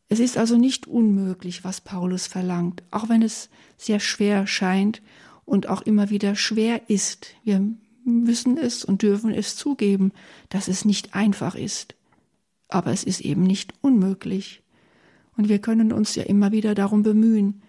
Es 0.09 0.19
ist 0.19 0.37
also 0.37 0.57
nicht 0.57 0.87
unmöglich, 0.87 1.63
was 1.63 1.81
Paulus 1.81 2.27
verlangt, 2.27 2.83
auch 2.91 3.09
wenn 3.09 3.21
es 3.21 3.49
sehr 3.77 3.99
schwer 3.99 4.47
scheint 4.47 5.01
und 5.45 5.67
auch 5.67 5.81
immer 5.81 6.09
wieder 6.09 6.35
schwer 6.35 6.89
ist. 6.89 7.35
Wir 7.43 7.61
müssen 8.05 8.57
es 8.57 8.85
und 8.85 9.01
dürfen 9.01 9.33
es 9.33 9.55
zugeben, 9.55 10.11
dass 10.49 10.67
es 10.67 10.85
nicht 10.85 11.13
einfach 11.13 11.55
ist. 11.55 11.95
Aber 12.69 12.91
es 12.91 13.03
ist 13.03 13.21
eben 13.21 13.43
nicht 13.43 13.73
unmöglich. 13.81 14.61
Und 15.35 15.49
wir 15.49 15.59
können 15.59 15.91
uns 15.91 16.15
ja 16.15 16.23
immer 16.23 16.51
wieder 16.51 16.73
darum 16.73 17.03
bemühen, 17.03 17.61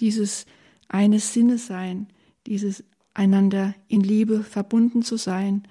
dieses 0.00 0.46
eines 0.88 1.34
Sinnes 1.34 1.66
sein, 1.66 2.06
dieses 2.46 2.84
einander 3.14 3.74
in 3.88 4.00
Liebe 4.00 4.42
verbunden 4.42 5.02
zu 5.02 5.16
sein, 5.16 5.66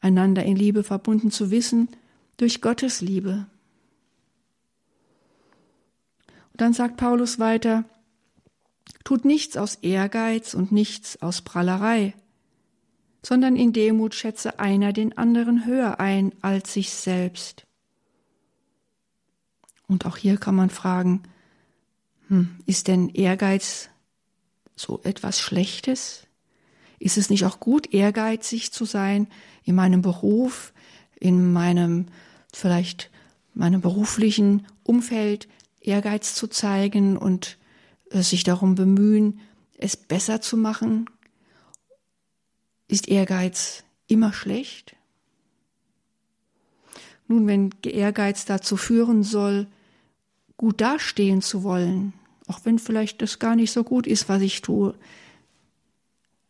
einander 0.00 0.44
in 0.44 0.56
Liebe 0.56 0.82
verbunden 0.82 1.30
zu 1.30 1.50
wissen 1.50 1.88
durch 2.36 2.60
Gottes 2.60 3.00
Liebe. 3.00 3.46
Und 6.45 6.45
dann 6.60 6.72
sagt 6.72 6.96
Paulus 6.96 7.38
weiter, 7.38 7.84
tut 9.04 9.24
nichts 9.24 9.56
aus 9.56 9.76
Ehrgeiz 9.76 10.54
und 10.54 10.72
nichts 10.72 11.20
aus 11.22 11.42
Prallerei, 11.42 12.14
sondern 13.22 13.56
in 13.56 13.72
Demut 13.72 14.14
schätze 14.14 14.58
einer 14.58 14.92
den 14.92 15.16
anderen 15.16 15.66
höher 15.66 16.00
ein 16.00 16.32
als 16.42 16.72
sich 16.72 16.90
selbst. 16.90 17.66
Und 19.88 20.06
auch 20.06 20.16
hier 20.16 20.36
kann 20.36 20.54
man 20.54 20.70
fragen, 20.70 21.22
hm, 22.28 22.58
ist 22.66 22.88
denn 22.88 23.08
Ehrgeiz 23.08 23.88
so 24.74 25.00
etwas 25.04 25.40
Schlechtes? 25.40 26.26
Ist 26.98 27.18
es 27.18 27.30
nicht 27.30 27.44
auch 27.44 27.60
gut, 27.60 27.92
ehrgeizig 27.92 28.72
zu 28.72 28.84
sein 28.84 29.28
in 29.62 29.74
meinem 29.74 30.02
Beruf, 30.02 30.72
in 31.20 31.52
meinem 31.52 32.06
vielleicht 32.52 33.10
meinem 33.54 33.80
beruflichen 33.80 34.66
Umfeld, 34.82 35.48
Ehrgeiz 35.86 36.34
zu 36.34 36.48
zeigen 36.48 37.16
und 37.16 37.58
äh, 38.10 38.22
sich 38.22 38.44
darum 38.44 38.74
bemühen, 38.74 39.40
es 39.78 39.96
besser 39.96 40.40
zu 40.40 40.56
machen? 40.56 41.08
Ist 42.88 43.08
Ehrgeiz 43.08 43.84
immer 44.06 44.32
schlecht? 44.32 44.96
Nun, 47.28 47.46
wenn 47.46 47.70
Ehrgeiz 47.84 48.44
dazu 48.44 48.76
führen 48.76 49.22
soll, 49.22 49.66
gut 50.56 50.80
dastehen 50.80 51.42
zu 51.42 51.62
wollen, 51.62 52.12
auch 52.46 52.60
wenn 52.64 52.78
vielleicht 52.78 53.20
das 53.22 53.38
gar 53.38 53.56
nicht 53.56 53.72
so 53.72 53.82
gut 53.82 54.06
ist, 54.06 54.28
was 54.28 54.42
ich 54.42 54.62
tue, 54.62 54.94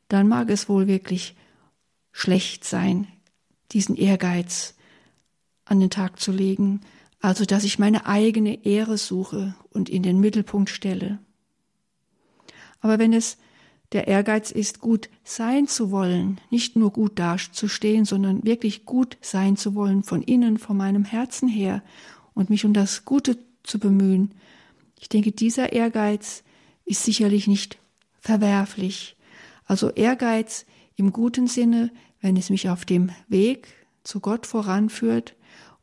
dann 0.08 0.28
mag 0.28 0.50
es 0.50 0.68
wohl 0.68 0.86
wirklich 0.86 1.34
schlecht 2.12 2.64
sein, 2.64 3.08
diesen 3.72 3.96
Ehrgeiz 3.96 4.74
an 5.64 5.80
den 5.80 5.90
Tag 5.90 6.20
zu 6.20 6.30
legen, 6.30 6.82
also 7.20 7.44
dass 7.44 7.64
ich 7.64 7.78
meine 7.78 8.06
eigene 8.06 8.64
Ehre 8.64 8.98
suche 8.98 9.54
und 9.70 9.88
in 9.88 10.02
den 10.02 10.20
Mittelpunkt 10.20 10.70
stelle. 10.70 11.18
Aber 12.80 12.98
wenn 12.98 13.12
es 13.12 13.38
der 13.92 14.08
Ehrgeiz 14.08 14.50
ist, 14.50 14.80
gut 14.80 15.08
sein 15.24 15.68
zu 15.68 15.90
wollen, 15.90 16.40
nicht 16.50 16.76
nur 16.76 16.92
gut 16.92 17.18
dazustehen, 17.18 18.04
sondern 18.04 18.44
wirklich 18.44 18.84
gut 18.84 19.16
sein 19.20 19.56
zu 19.56 19.74
wollen, 19.74 20.02
von 20.02 20.22
innen, 20.22 20.58
von 20.58 20.76
meinem 20.76 21.04
Herzen 21.04 21.48
her 21.48 21.82
und 22.34 22.50
mich 22.50 22.64
um 22.64 22.72
das 22.72 23.04
Gute 23.04 23.38
zu 23.62 23.78
bemühen, 23.78 24.32
ich 24.98 25.08
denke, 25.08 25.30
dieser 25.32 25.72
Ehrgeiz 25.72 26.42
ist 26.84 27.04
sicherlich 27.04 27.46
nicht 27.46 27.78
verwerflich. 28.20 29.16
Also 29.66 29.90
Ehrgeiz 29.90 30.66
im 30.96 31.12
guten 31.12 31.46
Sinne, 31.46 31.90
wenn 32.20 32.36
es 32.36 32.50
mich 32.50 32.68
auf 32.70 32.84
dem 32.84 33.10
Weg 33.28 33.68
zu 34.04 34.20
Gott 34.20 34.46
voranführt 34.46 35.34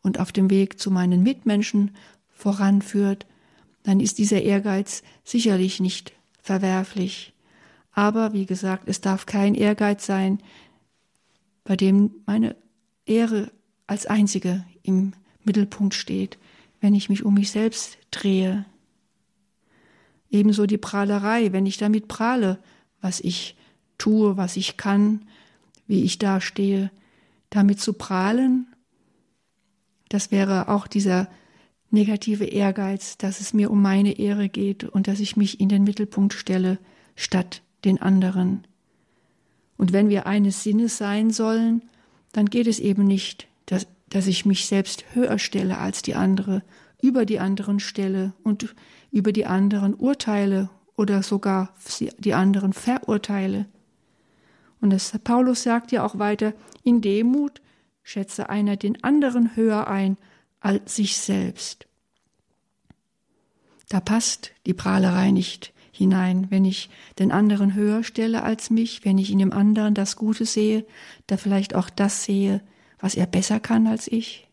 und 0.03 0.19
auf 0.19 0.31
dem 0.31 0.51
Weg 0.51 0.79
zu 0.79 0.91
meinen 0.91 1.23
Mitmenschen 1.23 1.95
voranführt, 2.29 3.25
dann 3.83 3.99
ist 3.99 4.17
dieser 4.19 4.41
Ehrgeiz 4.41 5.01
sicherlich 5.23 5.79
nicht 5.79 6.13
verwerflich. 6.41 7.33
Aber 7.91 8.33
wie 8.33 8.45
gesagt, 8.45 8.87
es 8.87 9.01
darf 9.01 9.25
kein 9.25 9.55
Ehrgeiz 9.55 10.05
sein, 10.05 10.39
bei 11.63 11.75
dem 11.75 12.11
meine 12.25 12.55
Ehre 13.05 13.51
als 13.87 14.05
einzige 14.05 14.65
im 14.83 15.13
Mittelpunkt 15.43 15.93
steht, 15.93 16.37
wenn 16.81 16.95
ich 16.95 17.09
mich 17.09 17.23
um 17.23 17.33
mich 17.35 17.51
selbst 17.51 17.97
drehe. 18.11 18.65
Ebenso 20.29 20.65
die 20.65 20.77
Prahlerei, 20.77 21.53
wenn 21.53 21.65
ich 21.65 21.77
damit 21.77 22.07
prahle, 22.07 22.59
was 23.01 23.19
ich 23.19 23.55
tue, 23.97 24.35
was 24.35 24.57
ich 24.57 24.77
kann, 24.77 25.25
wie 25.87 26.03
ich 26.03 26.17
dastehe, 26.17 26.91
damit 27.49 27.79
zu 27.79 27.93
prahlen, 27.93 28.72
das 30.13 30.30
wäre 30.30 30.67
auch 30.67 30.86
dieser 30.86 31.28
negative 31.89 32.45
Ehrgeiz, 32.45 33.17
dass 33.17 33.39
es 33.39 33.52
mir 33.52 33.71
um 33.71 33.82
meine 33.82 34.19
Ehre 34.19 34.47
geht 34.47 34.84
und 34.84 35.08
dass 35.08 35.19
ich 35.19 35.38
mich 35.38 35.60
in 35.60 35.69
den 35.69 35.84
Mittelpunkt 35.84 36.34
stelle 36.34 36.78
statt 37.15 37.63
den 37.84 37.99
anderen. 37.99 38.67
Und 39.76 39.91
wenn 39.91 40.10
wir 40.10 40.28
eines 40.28 40.62
Sinnes 40.62 40.99
sein 40.99 41.32
sollen, 41.32 41.82
dann 42.32 42.45
geht 42.45 42.67
es 42.67 42.80
eben 42.80 43.06
nicht, 43.06 43.47
dass, 43.65 43.88
dass 44.10 44.28
ich 44.28 44.45
mich 44.45 44.67
selbst 44.67 45.04
höher 45.15 45.39
stelle 45.39 45.80
als 45.80 46.04
die 46.04 46.13
andere, 46.13 46.62
über 47.02 47.26
die 47.26 47.39
anderen 47.39 47.80
stelle 47.80 48.34
und 48.43 48.76
über 49.10 49.32
die 49.32 49.47
anderen 49.47 49.95
urteile 49.95 50.69
oder 50.95 51.23
sogar 51.23 51.73
die 52.19 52.36
anderen 52.36 52.73
verurteile. 52.73 53.65
Und 54.80 54.91
das 54.91 55.17
Paulus 55.23 55.63
sagt 55.63 55.91
ja 55.91 56.06
auch 56.06 56.19
weiter, 56.19 56.54
in 56.84 57.02
Demut 57.02 57.62
schätze 58.03 58.49
einer 58.49 58.77
den 58.77 59.03
anderen 59.03 59.55
höher 59.55 59.87
ein 59.87 60.17
als 60.59 60.95
sich 60.95 61.17
selbst. 61.17 61.87
Da 63.89 63.99
passt 63.99 64.51
die 64.65 64.73
Prahlerei 64.73 65.31
nicht 65.31 65.73
hinein, 65.91 66.49
wenn 66.49 66.65
ich 66.65 66.89
den 67.19 67.31
anderen 67.31 67.73
höher 67.75 68.03
stelle 68.03 68.43
als 68.43 68.69
mich, 68.69 69.05
wenn 69.05 69.17
ich 69.17 69.31
in 69.31 69.39
dem 69.39 69.53
anderen 69.53 69.93
das 69.93 70.15
Gute 70.15 70.45
sehe, 70.45 70.85
da 71.27 71.37
vielleicht 71.37 71.75
auch 71.75 71.89
das 71.89 72.23
sehe, 72.23 72.61
was 72.99 73.15
er 73.15 73.27
besser 73.27 73.59
kann 73.59 73.87
als 73.87 74.07
ich, 74.07 74.47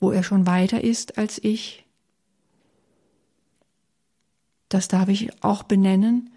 wo 0.00 0.10
er 0.10 0.22
schon 0.22 0.46
weiter 0.46 0.84
ist 0.84 1.18
als 1.18 1.42
ich, 1.42 1.86
das 4.68 4.88
darf 4.88 5.08
ich 5.08 5.42
auch 5.42 5.62
benennen, 5.62 6.30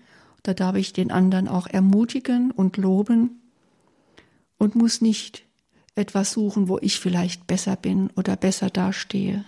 da 0.43 0.53
darf 0.53 0.75
ich 0.75 0.93
den 0.93 1.11
anderen 1.11 1.47
auch 1.47 1.67
ermutigen 1.67 2.51
und 2.51 2.77
loben 2.77 3.38
und 4.59 4.75
muss 4.75 5.01
nicht 5.01 5.45
etwas 5.95 6.33
suchen, 6.33 6.67
wo 6.67 6.77
ich 6.79 6.99
vielleicht 6.99 7.47
besser 7.47 7.75
bin 7.75 8.11
oder 8.15 8.35
besser 8.35 8.69
dastehe. 8.69 9.43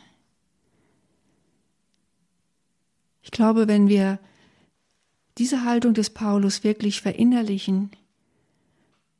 Ich 3.21 3.29
glaube, 3.29 3.67
wenn 3.67 3.87
wir 3.87 4.19
diese 5.37 5.63
Haltung 5.63 5.93
des 5.93 6.09
Paulus 6.09 6.63
wirklich 6.63 7.01
verinnerlichen, 7.01 7.91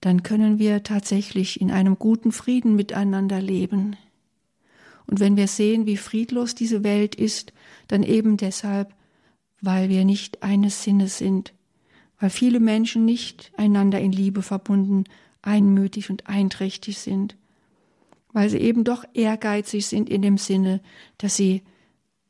dann 0.02 0.24
können 0.24 0.58
wir 0.58 0.84
tatsächlich 0.84 1.62
in 1.62 1.72
einem 1.72 2.00
guten 2.00 2.32
Frieden 2.32 2.76
miteinander 2.76 3.40
leben. 3.40 3.96
Und 5.06 5.20
wenn 5.20 5.36
wir 5.38 5.48
sehen, 5.48 5.86
wie 5.86 5.98
friedlos 5.98 6.56
diese 6.56 6.84
Welt 6.84 7.16
ist, 7.16 7.54
dann 7.88 8.02
eben 8.02 8.38
deshalb, 8.38 8.94
weil 9.62 9.90
wir 9.90 10.06
nicht 10.06 10.42
eines 10.42 10.84
Sinnes 10.84 11.20
sind, 11.20 11.54
weil 12.20 12.32
viele 12.32 12.60
Menschen 12.60 13.06
nicht 13.06 13.52
einander 13.58 14.00
in 14.00 14.12
Liebe 14.12 14.42
verbunden, 14.42 15.04
einmütig 15.42 16.10
und 16.10 16.28
einträchtig 16.28 17.00
sind, 17.00 17.36
weil 18.34 18.50
sie 18.50 18.60
eben 18.60 18.84
doch 18.84 19.04
ehrgeizig 19.14 19.88
sind 19.88 20.10
in 20.10 20.22
dem 20.22 20.38
Sinne, 20.38 20.82
dass 21.18 21.36
sie 21.36 21.64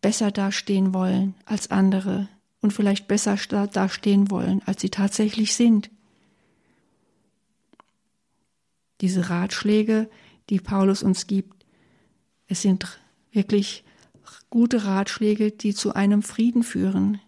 besser 0.02 0.32
dastehen 0.32 0.93
wollen 0.93 1.36
als 1.45 1.69
andere 1.71 2.28
und 2.62 2.74
vielleicht 2.74 3.08
besser 3.08 3.38
dastehen 3.67 4.32
wollen, 4.32 4.62
als 4.65 4.82
sie 4.82 4.89
tatsächlich 4.89 5.56
sind. 5.56 5.89
Diese 9.02 9.30
Ratschläge, 9.30 10.10
die 10.50 10.60
Paulus 10.60 11.04
uns 11.04 11.28
gibt, 11.28 11.62
Es 12.52 12.63
sind 12.63 13.00
wirklich 13.32 13.86
gute 14.50 14.84
Ratschläge, 14.84 15.52
die 15.52 15.74
zu 15.74 15.93
einem 15.93 16.21
Frieden 16.21 16.63
führen, 16.63 17.21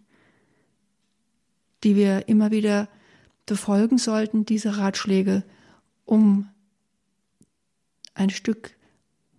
die 1.86 1.96
wir 1.96 2.28
immer 2.28 2.52
wieder 2.52 2.90
befolgen 3.46 3.98
sollten, 3.98 4.46
diese 4.46 4.76
Ratschläge, 4.76 5.46
um 6.06 6.48
ein 8.14 8.30
Stück 8.30 8.76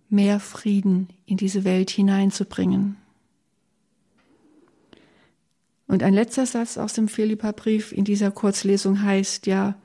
mehr 0.09 0.39
Frieden 0.39 1.09
in 1.25 1.37
diese 1.37 1.63
Welt 1.63 1.89
hineinzubringen. 1.89 2.97
Und 5.87 6.03
ein 6.03 6.13
letzter 6.13 6.45
Satz 6.45 6.77
aus 6.77 6.93
dem 6.93 7.07
Philipperbrief 7.07 7.91
in 7.91 8.05
dieser 8.05 8.31
Kurzlesung 8.31 9.01
heißt 9.03 9.45
ja, 9.47 9.75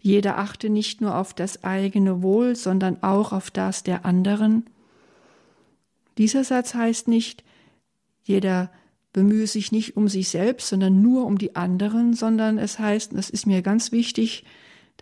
jeder 0.00 0.38
achte 0.38 0.68
nicht 0.68 1.00
nur 1.00 1.16
auf 1.16 1.34
das 1.34 1.64
eigene 1.64 2.22
Wohl, 2.22 2.56
sondern 2.56 3.02
auch 3.02 3.32
auf 3.32 3.50
das 3.50 3.82
der 3.82 4.04
anderen. 4.04 4.64
Dieser 6.18 6.44
Satz 6.44 6.74
heißt 6.74 7.08
nicht, 7.08 7.44
jeder 8.22 8.70
bemühe 9.12 9.46
sich 9.46 9.72
nicht 9.72 9.96
um 9.96 10.08
sich 10.08 10.28
selbst, 10.28 10.68
sondern 10.68 11.02
nur 11.02 11.26
um 11.26 11.38
die 11.38 11.56
anderen, 11.56 12.14
sondern 12.14 12.58
es 12.58 12.78
heißt, 12.78 13.12
das 13.14 13.30
ist 13.30 13.46
mir 13.46 13.62
ganz 13.62 13.92
wichtig, 13.92 14.44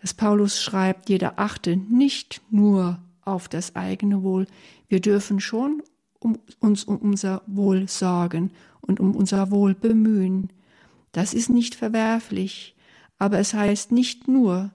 dass 0.03 0.13
Paulus 0.13 0.61
schreibt, 0.61 1.07
jeder 1.07 1.39
achte 1.39 1.77
nicht 1.77 2.41
nur 2.51 2.99
auf 3.21 3.47
das 3.47 3.77
eigene 3.77 4.21
Wohl. 4.21 4.47
Wir 4.89 4.99
dürfen 4.99 5.39
schon 5.39 5.81
um 6.19 6.39
uns 6.59 6.83
um 6.83 6.97
unser 6.97 7.41
Wohl 7.47 7.87
sorgen 7.87 8.51
und 8.81 8.99
um 8.99 9.15
unser 9.15 9.49
Wohl 9.49 9.73
bemühen. 9.73 10.49
Das 11.13 11.33
ist 11.33 11.49
nicht 11.49 11.75
verwerflich, 11.75 12.75
aber 13.17 13.39
es 13.39 13.53
heißt 13.53 13.93
nicht 13.93 14.27
nur, 14.27 14.71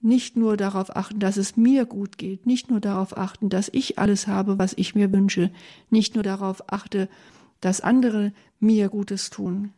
nicht 0.00 0.38
nur 0.38 0.56
darauf 0.56 0.96
achten, 0.96 1.20
dass 1.20 1.36
es 1.36 1.58
mir 1.58 1.84
gut 1.84 2.16
geht, 2.16 2.46
nicht 2.46 2.70
nur 2.70 2.80
darauf 2.80 3.18
achten, 3.18 3.50
dass 3.50 3.68
ich 3.74 3.98
alles 3.98 4.26
habe, 4.26 4.58
was 4.58 4.72
ich 4.78 4.94
mir 4.94 5.12
wünsche, 5.12 5.50
nicht 5.90 6.14
nur 6.14 6.24
darauf 6.24 6.72
achte, 6.72 7.10
dass 7.60 7.82
andere 7.82 8.32
mir 8.58 8.88
Gutes 8.88 9.28
tun, 9.28 9.74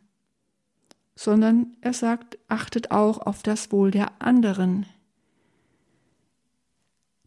sondern 1.15 1.75
er 1.81 1.93
sagt, 1.93 2.37
achtet 2.47 2.91
auch 2.91 3.19
auf 3.19 3.41
das 3.41 3.71
Wohl 3.71 3.91
der 3.91 4.21
anderen. 4.21 4.85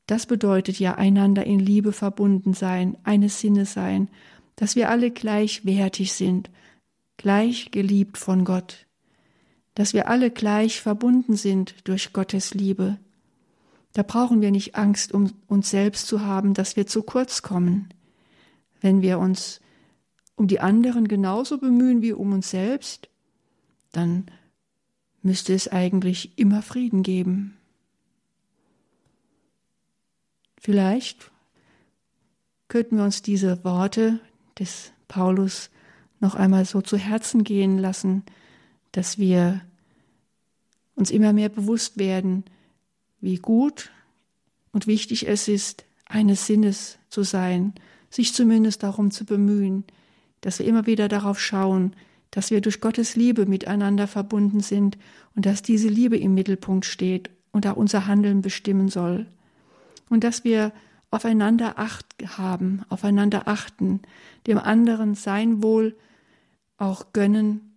Das 0.07 0.27
bedeutet 0.27 0.79
ja 0.79 0.95
einander 0.95 1.45
in 1.45 1.59
Liebe 1.59 1.93
verbunden 1.93 2.55
sein, 2.55 2.97
eines 3.05 3.41
Sinnes 3.41 3.73
sein, 3.73 4.09
dass 4.57 4.77
wir 4.77 4.91
alle 4.91 5.11
gleichwertig 5.11 6.13
sind, 6.13 6.51
gleich 7.17 7.71
geliebt 7.71 8.19
von 8.19 8.45
Gott, 8.45 8.87
dass 9.75 9.95
wir 9.95 10.09
alle 10.09 10.31
gleich 10.31 10.81
verbunden 10.81 11.37
sind 11.37 11.75
durch 11.85 12.13
Gottes 12.13 12.55
Liebe. 12.55 12.99
Da 13.93 14.03
brauchen 14.03 14.41
wir 14.41 14.51
nicht 14.51 14.77
Angst, 14.77 15.13
um 15.13 15.33
uns 15.47 15.71
selbst 15.71 16.07
zu 16.07 16.23
haben, 16.23 16.55
dass 16.55 16.77
wir 16.77 16.87
zu 16.87 17.03
kurz 17.03 17.43
kommen. 17.43 17.89
Wenn 18.81 19.03
wir 19.03 19.19
uns 19.19 19.61
um 20.37 20.47
die 20.47 20.61
anderen 20.61 21.09
genauso 21.09 21.59
bemühen 21.59 22.01
wie 22.01 22.13
um 22.13 22.33
uns 22.33 22.51
selbst, 22.51 23.09
dann 23.93 24.27
müsste 25.23 25.55
es 25.55 25.69
eigentlich 25.69 26.39
immer 26.39 26.63
Frieden 26.63 27.03
geben. 27.03 27.57
Vielleicht 30.61 31.31
könnten 32.69 32.97
wir 32.97 33.05
uns 33.05 33.23
diese 33.23 33.65
Worte 33.65 34.21
des 34.59 34.93
Paulus 35.07 35.71
noch 36.21 36.35
einmal 36.35 36.65
so 36.65 36.83
zu 36.83 36.97
Herzen 36.97 37.45
gehen 37.45 37.79
lassen, 37.79 38.25
dass 38.93 39.19
wir 39.19 39.61
uns 40.95 41.11
immer 41.11 41.33
mehr 41.33 41.49
bewusst 41.49 41.99
werden, 41.99 42.45
wie 43.21 43.37
gut 43.37 43.91
und 44.73 44.87
wichtig 44.87 45.29
es 45.29 45.49
ist, 45.49 45.85
eines 46.07 46.47
Sinnes 46.47 46.99
zu 47.09 47.23
sein, 47.23 47.75
sich 48.11 48.35
zumindest 48.35 48.83
darum 48.83 49.11
zu 49.11 49.25
bemühen, 49.25 49.85
dass 50.41 50.59
wir 50.59 50.67
immer 50.67 50.87
wieder 50.87 51.09
darauf 51.09 51.41
schauen, 51.41 51.95
dass 52.31 52.51
wir 52.51 52.61
durch 52.61 52.81
Gottes 52.81 53.17
Liebe 53.17 53.47
miteinander 53.47 54.07
verbunden 54.07 54.61
sind 54.61 54.99
und 55.35 55.47
dass 55.47 55.63
diese 55.63 55.89
Liebe 55.89 56.17
im 56.19 56.35
Mittelpunkt 56.35 56.85
steht 56.85 57.31
und 57.53 57.67
auch 57.67 57.77
unser 57.77 58.07
Handeln 58.07 58.43
bestimmen 58.43 58.89
soll 58.89 59.27
und 60.09 60.25
dass 60.25 60.45
wir 60.45 60.73
aufeinander 61.11 61.79
Acht 61.79 62.07
haben, 62.37 62.83
aufeinander 62.89 63.49
achten, 63.49 64.01
dem 64.47 64.59
anderen 64.59 65.15
sein 65.15 65.63
Wohl 65.63 65.97
auch 66.77 67.13
gönnen 67.13 67.73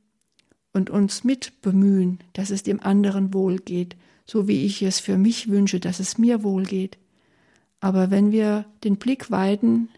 und 0.74 0.90
uns 0.90 1.24
mit 1.24 1.62
bemühen, 1.62 2.20
dass 2.34 2.50
es 2.50 2.64
dem 2.64 2.80
anderen 2.82 3.34
wohl 3.34 3.58
geht, 3.58 3.96
so 4.26 4.48
wie 4.48 4.66
ich 4.66 4.82
es 4.82 5.00
für 5.00 5.18
mich 5.18 5.50
wünsche, 5.50 5.80
dass 5.80 6.00
es 6.00 6.18
mir 6.18 6.44
wohl 6.44 6.64
geht. 6.64 6.98
Aber 7.80 8.12
wenn 8.12 8.32
wir 8.32 8.66
den 8.84 8.98
Blick 8.98 9.32
weiten 9.32 9.90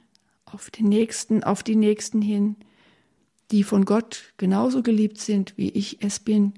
auf 0.45 0.69
den 0.69 0.89
Nächsten, 0.89 1.43
auf 1.43 1.63
die 1.63 1.75
Nächsten 1.75 2.21
hin, 2.21 2.55
die 3.53 3.63
von 3.63 3.85
Gott 3.85 4.33
genauso 4.37 4.81
geliebt 4.81 5.19
sind, 5.19 5.53
wie 5.57 5.69
ich 5.69 6.01
es 6.01 6.19
bin, 6.19 6.53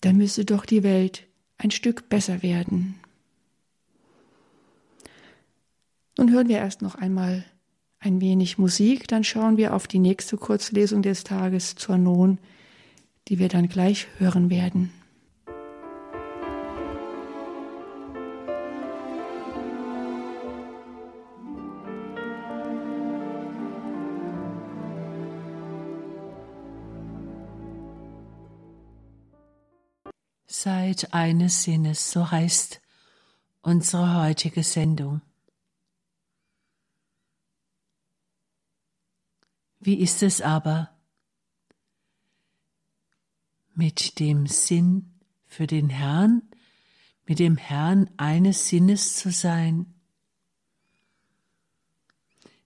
dann 0.00 0.16
müsse 0.16 0.44
doch 0.44 0.66
die 0.66 0.82
Welt 0.82 1.28
ein 1.58 1.70
Stück 1.70 2.08
besser 2.08 2.42
werden. 2.42 2.96
Nun 6.18 6.32
hören 6.32 6.48
wir 6.48 6.58
erst 6.58 6.82
noch 6.82 6.96
einmal 6.96 7.44
ein 8.00 8.20
wenig 8.20 8.58
Musik, 8.58 9.06
dann 9.06 9.22
schauen 9.22 9.58
wir 9.58 9.74
auf 9.74 9.86
die 9.86 10.00
nächste 10.00 10.36
Kurzlesung 10.36 11.02
des 11.02 11.22
Tages 11.22 11.76
zur 11.76 11.98
Non, 11.98 12.38
die 13.28 13.38
wir 13.38 13.48
dann 13.48 13.68
gleich 13.68 14.08
hören 14.18 14.50
werden. 14.50 14.92
Seid 30.66 31.14
eines 31.14 31.62
Sinnes, 31.62 32.10
so 32.10 32.28
heißt 32.28 32.80
unsere 33.62 34.20
heutige 34.20 34.64
Sendung. 34.64 35.20
Wie 39.78 40.00
ist 40.00 40.24
es 40.24 40.40
aber 40.40 40.90
mit 43.76 44.18
dem 44.18 44.48
Sinn 44.48 45.14
für 45.46 45.68
den 45.68 45.88
Herrn, 45.88 46.42
mit 47.26 47.38
dem 47.38 47.56
Herrn 47.58 48.10
eines 48.16 48.68
Sinnes 48.68 49.14
zu 49.14 49.30
sein? 49.30 49.94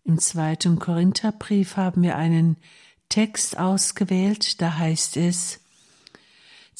Im 0.04 0.18
zweiten 0.18 0.78
Korintherbrief 0.78 1.76
haben 1.76 2.00
wir 2.00 2.16
einen 2.16 2.56
Text 3.10 3.58
ausgewählt, 3.58 4.62
da 4.62 4.78
heißt 4.78 5.18
es, 5.18 5.59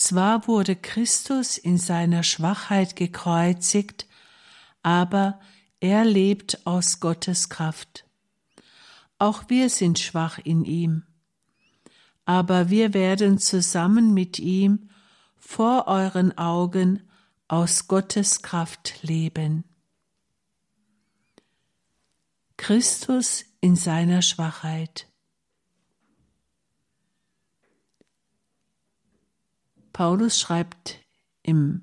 zwar 0.00 0.48
wurde 0.48 0.76
Christus 0.76 1.58
in 1.58 1.76
seiner 1.76 2.22
Schwachheit 2.22 2.96
gekreuzigt, 2.96 4.06
aber 4.82 5.38
er 5.78 6.06
lebt 6.06 6.66
aus 6.66 7.00
Gottes 7.00 7.50
Kraft. 7.50 8.06
Auch 9.18 9.44
wir 9.48 9.68
sind 9.68 9.98
schwach 9.98 10.38
in 10.38 10.64
ihm. 10.64 11.04
Aber 12.24 12.70
wir 12.70 12.94
werden 12.94 13.38
zusammen 13.38 14.14
mit 14.14 14.38
ihm 14.38 14.88
vor 15.36 15.86
euren 15.86 16.36
Augen 16.38 17.06
aus 17.46 17.86
Gottes 17.86 18.40
Kraft 18.40 19.02
leben. 19.02 19.64
Christus 22.56 23.44
in 23.60 23.76
seiner 23.76 24.22
Schwachheit. 24.22 25.09
Paulus 30.00 30.40
schreibt 30.40 30.98
im 31.42 31.82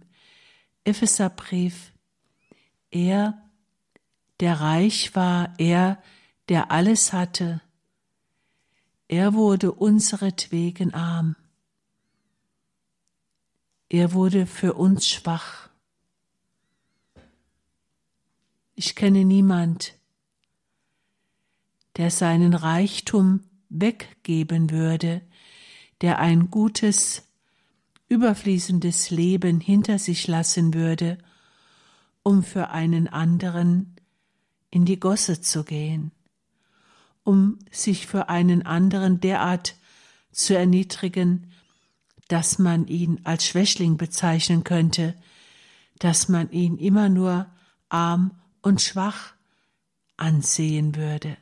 Epheserbrief, 0.85 1.93
er, 2.89 3.39
der 4.39 4.59
reich 4.59 5.13
war, 5.13 5.53
er, 5.59 6.01
der 6.49 6.71
alles 6.71 7.13
hatte. 7.13 7.61
Er 9.07 9.35
wurde 9.35 9.71
unseretwegen 9.71 10.95
arm. 10.95 11.35
Er 13.87 14.13
wurde 14.13 14.47
für 14.47 14.73
uns 14.73 15.07
schwach. 15.07 15.69
Ich 18.73 18.95
kenne 18.95 19.25
niemand, 19.25 19.93
der 21.97 22.09
seinen 22.09 22.55
Reichtum 22.55 23.43
weggeben 23.69 24.71
würde, 24.71 25.21
der 26.01 26.17
ein 26.17 26.49
gutes, 26.49 27.26
überfließendes 28.09 29.09
Leben 29.09 29.59
hinter 29.59 29.99
sich 29.99 30.27
lassen 30.27 30.73
würde, 30.73 31.17
um 32.23 32.43
für 32.43 32.69
einen 32.69 33.07
anderen 33.07 33.95
in 34.69 34.85
die 34.85 34.99
Gosse 34.99 35.41
zu 35.41 35.63
gehen 35.63 36.11
um 37.27 37.59
sich 37.71 38.07
für 38.07 38.29
einen 38.29 38.65
anderen 38.65 39.19
derart 39.19 39.75
zu 40.31 40.57
erniedrigen, 40.57 41.51
dass 42.29 42.57
man 42.57 42.87
ihn 42.87 43.19
als 43.25 43.45
Schwächling 43.45 43.97
bezeichnen 43.97 44.63
könnte, 44.63 45.13
dass 45.99 46.29
man 46.29 46.49
ihn 46.51 46.77
immer 46.77 47.09
nur 47.09 47.47
arm 47.89 48.31
und 48.61 48.81
schwach 48.81 49.33
ansehen 50.15 50.95
würde. 50.95 51.35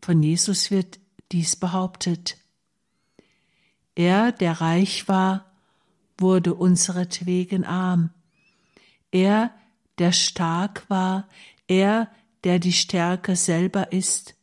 Von 0.00 0.22
Jesus 0.22 0.70
wird 0.70 1.00
dies 1.32 1.56
behauptet. 1.56 2.36
Er, 3.94 4.32
der 4.32 4.60
reich 4.60 5.08
war, 5.08 5.52
wurde 6.18 6.54
unseretwegen 6.54 7.64
arm. 7.64 8.10
Er, 9.10 9.54
der 9.98 10.12
stark 10.12 10.88
war, 10.88 11.28
er, 11.66 12.10
der 12.42 12.58
die 12.58 12.72
Stärke 12.72 13.36
selber 13.36 13.92
ist, 13.92 14.34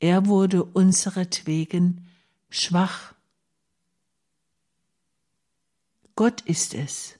er 0.00 0.26
wurde 0.26 0.64
unseretwegen 0.64 2.06
schwach. 2.50 3.14
Gott 6.14 6.40
ist 6.42 6.74
es. 6.74 7.18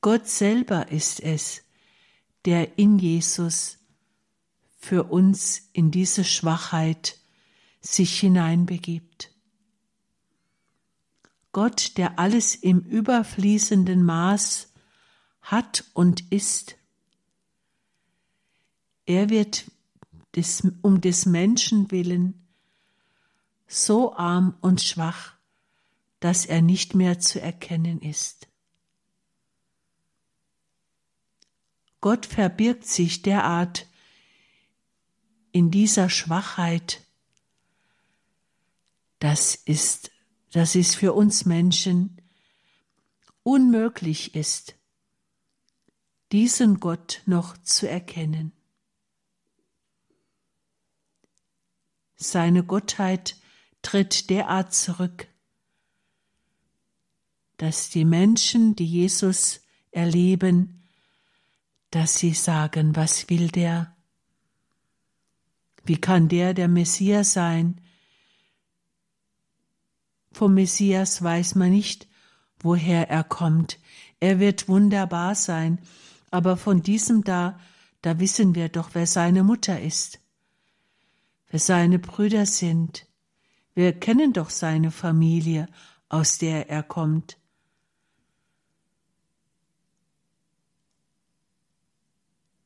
Gott 0.00 0.26
selber 0.26 0.88
ist 0.90 1.20
es, 1.20 1.62
der 2.44 2.78
in 2.78 2.98
Jesus 2.98 3.78
für 4.78 5.04
uns 5.04 5.68
in 5.72 5.90
diese 5.90 6.24
Schwachheit 6.24 7.18
sich 7.80 8.18
hineinbegibt. 8.18 9.31
Gott, 11.52 11.98
der 11.98 12.18
alles 12.18 12.54
im 12.54 12.80
überfließenden 12.80 14.02
Maß 14.04 14.72
hat 15.42 15.84
und 15.92 16.32
ist. 16.32 16.76
Er 19.04 19.28
wird 19.28 19.70
des, 20.34 20.62
um 20.80 21.00
des 21.00 21.26
Menschen 21.26 21.90
willen 21.90 22.46
so 23.66 24.14
arm 24.14 24.56
und 24.60 24.82
schwach, 24.82 25.34
dass 26.20 26.46
er 26.46 26.62
nicht 26.62 26.94
mehr 26.94 27.18
zu 27.18 27.40
erkennen 27.40 28.00
ist. 28.00 28.48
Gott 32.00 32.26
verbirgt 32.26 32.86
sich 32.86 33.22
derart 33.22 33.86
in 35.52 35.70
dieser 35.70 36.08
Schwachheit, 36.08 37.00
das 39.18 39.54
ist, 39.54 40.11
dass 40.52 40.74
es 40.74 40.94
für 40.94 41.14
uns 41.14 41.44
Menschen 41.44 42.20
unmöglich 43.42 44.34
ist, 44.34 44.76
diesen 46.30 46.78
Gott 46.80 47.22
noch 47.26 47.58
zu 47.58 47.88
erkennen. 47.88 48.52
Seine 52.16 52.62
Gottheit 52.62 53.36
tritt 53.82 54.30
derart 54.30 54.72
zurück, 54.72 55.26
dass 57.56 57.90
die 57.90 58.04
Menschen, 58.04 58.76
die 58.76 58.86
Jesus 58.86 59.60
erleben, 59.90 60.84
dass 61.90 62.16
sie 62.16 62.32
sagen, 62.32 62.96
was 62.96 63.28
will 63.28 63.48
der? 63.48 63.96
Wie 65.84 66.00
kann 66.00 66.28
der 66.28 66.54
der 66.54 66.68
Messias 66.68 67.32
sein? 67.32 67.80
Vom 70.32 70.54
Messias 70.54 71.22
weiß 71.22 71.54
man 71.56 71.70
nicht, 71.70 72.08
woher 72.58 73.10
er 73.10 73.24
kommt. 73.24 73.78
Er 74.18 74.40
wird 74.40 74.68
wunderbar 74.68 75.34
sein, 75.34 75.78
aber 76.30 76.56
von 76.56 76.82
diesem 76.82 77.22
da, 77.22 77.58
da 78.00 78.18
wissen 78.18 78.54
wir 78.54 78.68
doch, 78.68 78.90
wer 78.94 79.06
seine 79.06 79.44
Mutter 79.44 79.80
ist, 79.80 80.20
wer 81.48 81.60
seine 81.60 81.98
Brüder 81.98 82.46
sind. 82.46 83.06
Wir 83.74 83.92
kennen 83.92 84.32
doch 84.32 84.50
seine 84.50 84.90
Familie, 84.90 85.68
aus 86.08 86.38
der 86.38 86.70
er 86.70 86.82
kommt. 86.82 87.38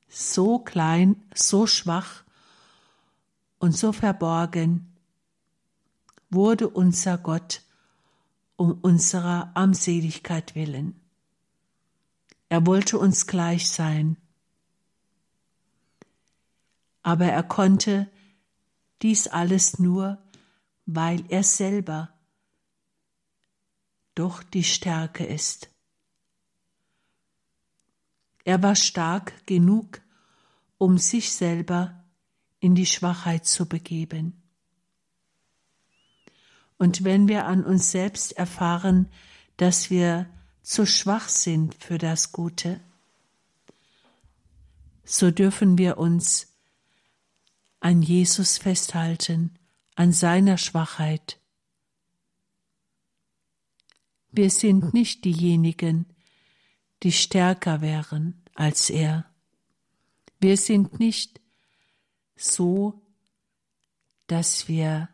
So 0.08 0.60
klein, 0.60 1.22
so 1.34 1.66
schwach 1.66 2.24
und 3.58 3.76
so 3.76 3.92
verborgen 3.92 4.95
wurde 6.30 6.68
unser 6.68 7.18
Gott 7.18 7.62
um 8.56 8.72
unserer 8.80 9.52
Armseligkeit 9.54 10.54
willen. 10.54 11.00
Er 12.48 12.66
wollte 12.66 12.98
uns 12.98 13.26
gleich 13.26 13.68
sein, 13.70 14.16
aber 17.02 17.26
er 17.26 17.42
konnte 17.42 18.10
dies 19.02 19.28
alles 19.28 19.78
nur, 19.78 20.18
weil 20.86 21.24
er 21.28 21.42
selber 21.42 22.12
doch 24.14 24.42
die 24.42 24.64
Stärke 24.64 25.24
ist. 25.24 25.68
Er 28.44 28.62
war 28.62 28.76
stark 28.76 29.46
genug, 29.46 30.00
um 30.78 30.98
sich 30.98 31.32
selber 31.32 32.04
in 32.60 32.74
die 32.74 32.86
Schwachheit 32.86 33.44
zu 33.44 33.66
begeben. 33.66 34.45
Und 36.78 37.04
wenn 37.04 37.28
wir 37.28 37.46
an 37.46 37.64
uns 37.64 37.90
selbst 37.90 38.32
erfahren, 38.32 39.08
dass 39.56 39.90
wir 39.90 40.26
zu 40.62 40.86
schwach 40.86 41.28
sind 41.28 41.74
für 41.74 41.98
das 41.98 42.32
Gute, 42.32 42.80
so 45.04 45.30
dürfen 45.30 45.78
wir 45.78 45.98
uns 45.98 46.52
an 47.80 48.02
Jesus 48.02 48.58
festhalten, 48.58 49.56
an 49.94 50.12
seiner 50.12 50.58
Schwachheit. 50.58 51.38
Wir 54.32 54.50
sind 54.50 54.92
nicht 54.92 55.24
diejenigen, 55.24 56.06
die 57.02 57.12
stärker 57.12 57.80
wären 57.80 58.42
als 58.54 58.90
er. 58.90 59.24
Wir 60.40 60.56
sind 60.56 60.98
nicht 60.98 61.40
so, 62.34 63.00
dass 64.26 64.68
wir 64.68 65.08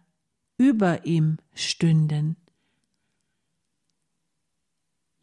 über 0.57 1.05
ihm 1.05 1.39
stünden. 1.55 2.37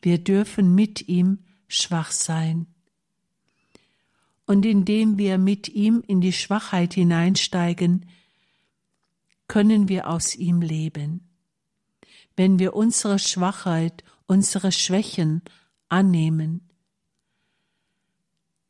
Wir 0.01 0.17
dürfen 0.17 0.75
mit 0.75 1.07
ihm 1.07 1.39
schwach 1.67 2.11
sein. 2.11 2.67
Und 4.45 4.65
indem 4.65 5.17
wir 5.17 5.37
mit 5.37 5.69
ihm 5.69 6.03
in 6.07 6.21
die 6.21 6.33
Schwachheit 6.33 6.93
hineinsteigen, 6.93 8.09
können 9.47 9.89
wir 9.89 10.07
aus 10.07 10.35
ihm 10.35 10.61
leben. 10.61 11.29
Wenn 12.35 12.57
wir 12.57 12.73
unsere 12.73 13.19
Schwachheit, 13.19 14.03
unsere 14.25 14.71
Schwächen 14.71 15.41
annehmen, 15.89 16.69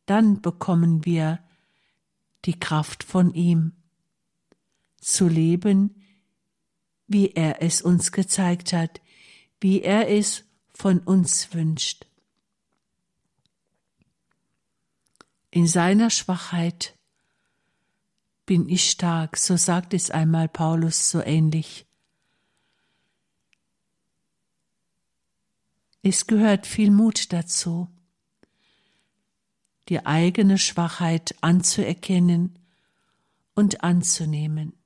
dann 0.05 0.41
bekommen 0.41 1.05
wir 1.05 1.39
die 2.45 2.59
Kraft 2.59 3.03
von 3.03 3.33
ihm, 3.33 3.73
zu 4.99 5.27
leben, 5.27 5.98
wie 7.09 7.31
er 7.31 7.61
es 7.61 7.81
uns 7.81 8.11
gezeigt 8.11 8.71
hat, 8.71 9.01
wie 9.59 9.81
er 9.81 10.09
es 10.09 10.45
von 10.73 10.99
uns 10.99 11.53
wünscht. 11.53 12.05
In 15.51 15.67
seiner 15.67 16.11
Schwachheit 16.11 16.95
bin 18.45 18.69
ich 18.69 18.89
stark, 18.89 19.37
so 19.37 19.57
sagt 19.57 19.93
es 19.93 20.11
einmal 20.11 20.47
Paulus 20.47 21.09
so 21.09 21.21
ähnlich. 21.21 21.85
Es 26.03 26.27
gehört 26.27 26.65
viel 26.65 26.91
Mut 26.91 27.33
dazu, 27.33 27.89
die 29.89 30.05
eigene 30.05 30.59
Schwachheit 30.59 31.35
anzuerkennen 31.41 32.59
und 33.55 33.83
anzunehmen. 33.83 34.78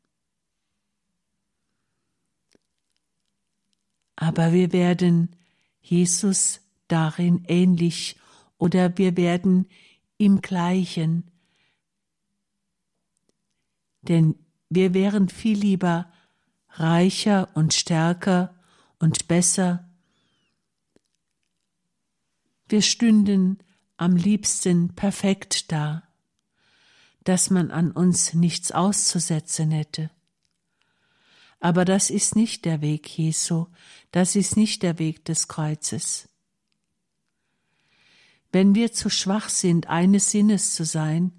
Aber 4.16 4.54
wir 4.54 4.72
werden 4.72 5.36
Jesus 5.82 6.62
darin 6.88 7.44
ähnlich 7.48 8.18
oder 8.58 8.98
wir 8.98 9.18
werden 9.18 9.68
ihm 10.18 10.42
gleichen, 10.42 11.32
denn 14.04 14.36
wir 14.70 14.94
wären 14.94 15.30
viel 15.30 15.58
lieber 15.58 16.12
reicher 16.70 17.50
und 17.56 17.74
stärker 17.74 18.56
und 19.00 19.28
besser. 19.28 19.90
Wir 22.68 22.82
stünden 22.82 23.60
am 23.98 24.16
liebsten 24.16 24.96
perfekt 24.96 25.72
da, 25.72 26.04
dass 27.24 27.50
man 27.50 27.72
an 27.72 27.92
uns 27.92 28.34
nichts 28.34 28.72
auszusetzen 28.72 29.72
hätte. 29.72 30.10
Aber 31.64 31.86
das 31.86 32.10
ist 32.10 32.36
nicht 32.36 32.66
der 32.66 32.82
Weg 32.82 33.08
Jesu, 33.18 33.68
das 34.12 34.36
ist 34.36 34.58
nicht 34.58 34.84
der 34.84 35.00
Weg 35.00 35.24
des 35.24 35.48
Kreuzes. 35.48 36.28
Wenn 38.52 38.76
wir 38.76 38.92
zu 38.92 39.10
schwach 39.10 39.48
sind, 39.48 39.88
eines 39.88 40.30
Sinnes 40.30 40.76
zu 40.76 40.84
sein, 40.84 41.32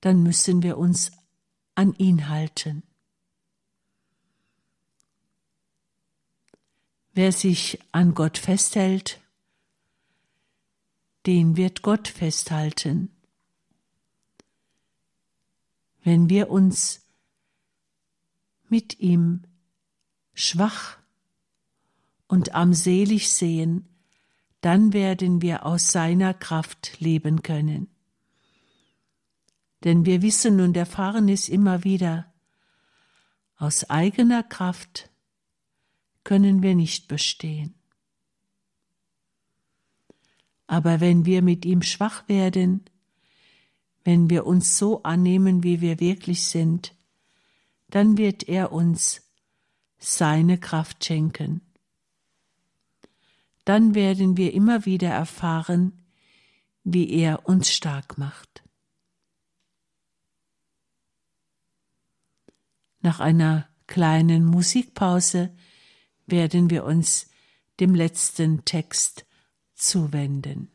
dann 0.00 0.24
müssen 0.24 0.64
wir 0.64 0.78
uns 0.78 1.12
an 1.76 1.94
ihn 1.94 2.28
halten. 2.28 2.82
Wer 7.12 7.30
sich 7.30 7.78
an 7.92 8.14
Gott 8.14 8.38
festhält, 8.38 9.20
den 11.26 11.56
wird 11.56 11.82
Gott 11.82 12.08
festhalten. 12.08 13.14
Wenn 16.02 16.28
wir 16.28 16.50
uns 16.50 17.03
mit 18.68 19.00
ihm 19.00 19.42
schwach 20.34 20.98
und 22.26 22.54
armselig 22.54 23.32
sehen, 23.32 23.88
dann 24.60 24.92
werden 24.92 25.42
wir 25.42 25.66
aus 25.66 25.92
seiner 25.92 26.34
Kraft 26.34 26.98
leben 27.00 27.42
können. 27.42 27.88
Denn 29.84 30.06
wir 30.06 30.22
wissen 30.22 30.60
und 30.60 30.76
erfahren 30.76 31.28
es 31.28 31.48
immer 31.48 31.84
wieder, 31.84 32.32
aus 33.56 33.88
eigener 33.90 34.42
Kraft 34.42 35.10
können 36.24 36.62
wir 36.62 36.74
nicht 36.74 37.06
bestehen. 37.06 37.74
Aber 40.66 41.00
wenn 41.00 41.26
wir 41.26 41.42
mit 41.42 41.64
ihm 41.66 41.82
schwach 41.82 42.26
werden, 42.28 42.84
wenn 44.02 44.30
wir 44.30 44.46
uns 44.46 44.78
so 44.78 45.02
annehmen, 45.02 45.62
wie 45.62 45.80
wir 45.80 46.00
wirklich 46.00 46.46
sind, 46.46 46.94
dann 47.94 48.18
wird 48.18 48.48
er 48.48 48.72
uns 48.72 49.22
seine 49.98 50.58
Kraft 50.58 51.04
schenken. 51.04 51.60
Dann 53.64 53.94
werden 53.94 54.36
wir 54.36 54.52
immer 54.52 54.84
wieder 54.84 55.10
erfahren, 55.10 56.04
wie 56.82 57.08
er 57.08 57.48
uns 57.48 57.70
stark 57.70 58.18
macht. 58.18 58.64
Nach 62.98 63.20
einer 63.20 63.68
kleinen 63.86 64.44
Musikpause 64.44 65.54
werden 66.26 66.70
wir 66.70 66.82
uns 66.82 67.30
dem 67.78 67.94
letzten 67.94 68.64
Text 68.64 69.24
zuwenden. 69.74 70.73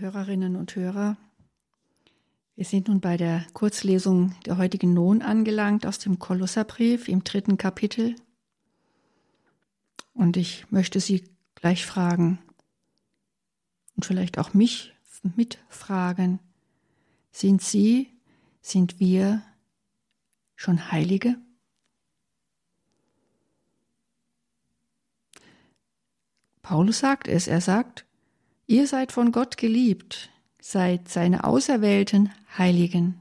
Hörerinnen 0.00 0.56
und 0.56 0.74
Hörer, 0.76 1.18
wir 2.56 2.64
sind 2.64 2.88
nun 2.88 3.00
bei 3.00 3.18
der 3.18 3.46
Kurzlesung 3.52 4.34
der 4.46 4.56
heutigen 4.56 4.94
Non 4.94 5.20
angelangt 5.20 5.84
aus 5.84 5.98
dem 5.98 6.18
Kolosserbrief 6.18 7.06
im 7.06 7.22
dritten 7.22 7.58
Kapitel. 7.58 8.16
Und 10.14 10.38
ich 10.38 10.70
möchte 10.70 11.00
Sie 11.00 11.24
gleich 11.54 11.84
fragen 11.84 12.38
und 13.94 14.06
vielleicht 14.06 14.38
auch 14.38 14.54
mich 14.54 14.94
mitfragen, 15.22 16.38
sind 17.30 17.60
Sie, 17.60 18.10
sind 18.62 19.00
wir 19.00 19.42
schon 20.56 20.90
Heilige? 20.90 21.36
Paulus 26.62 27.00
sagt 27.00 27.28
es, 27.28 27.48
er 27.48 27.60
sagt, 27.60 28.06
Ihr 28.70 28.86
seid 28.86 29.10
von 29.10 29.32
Gott 29.32 29.56
geliebt, 29.56 30.30
seid 30.60 31.08
seine 31.08 31.42
auserwählten 31.42 32.30
Heiligen. 32.56 33.18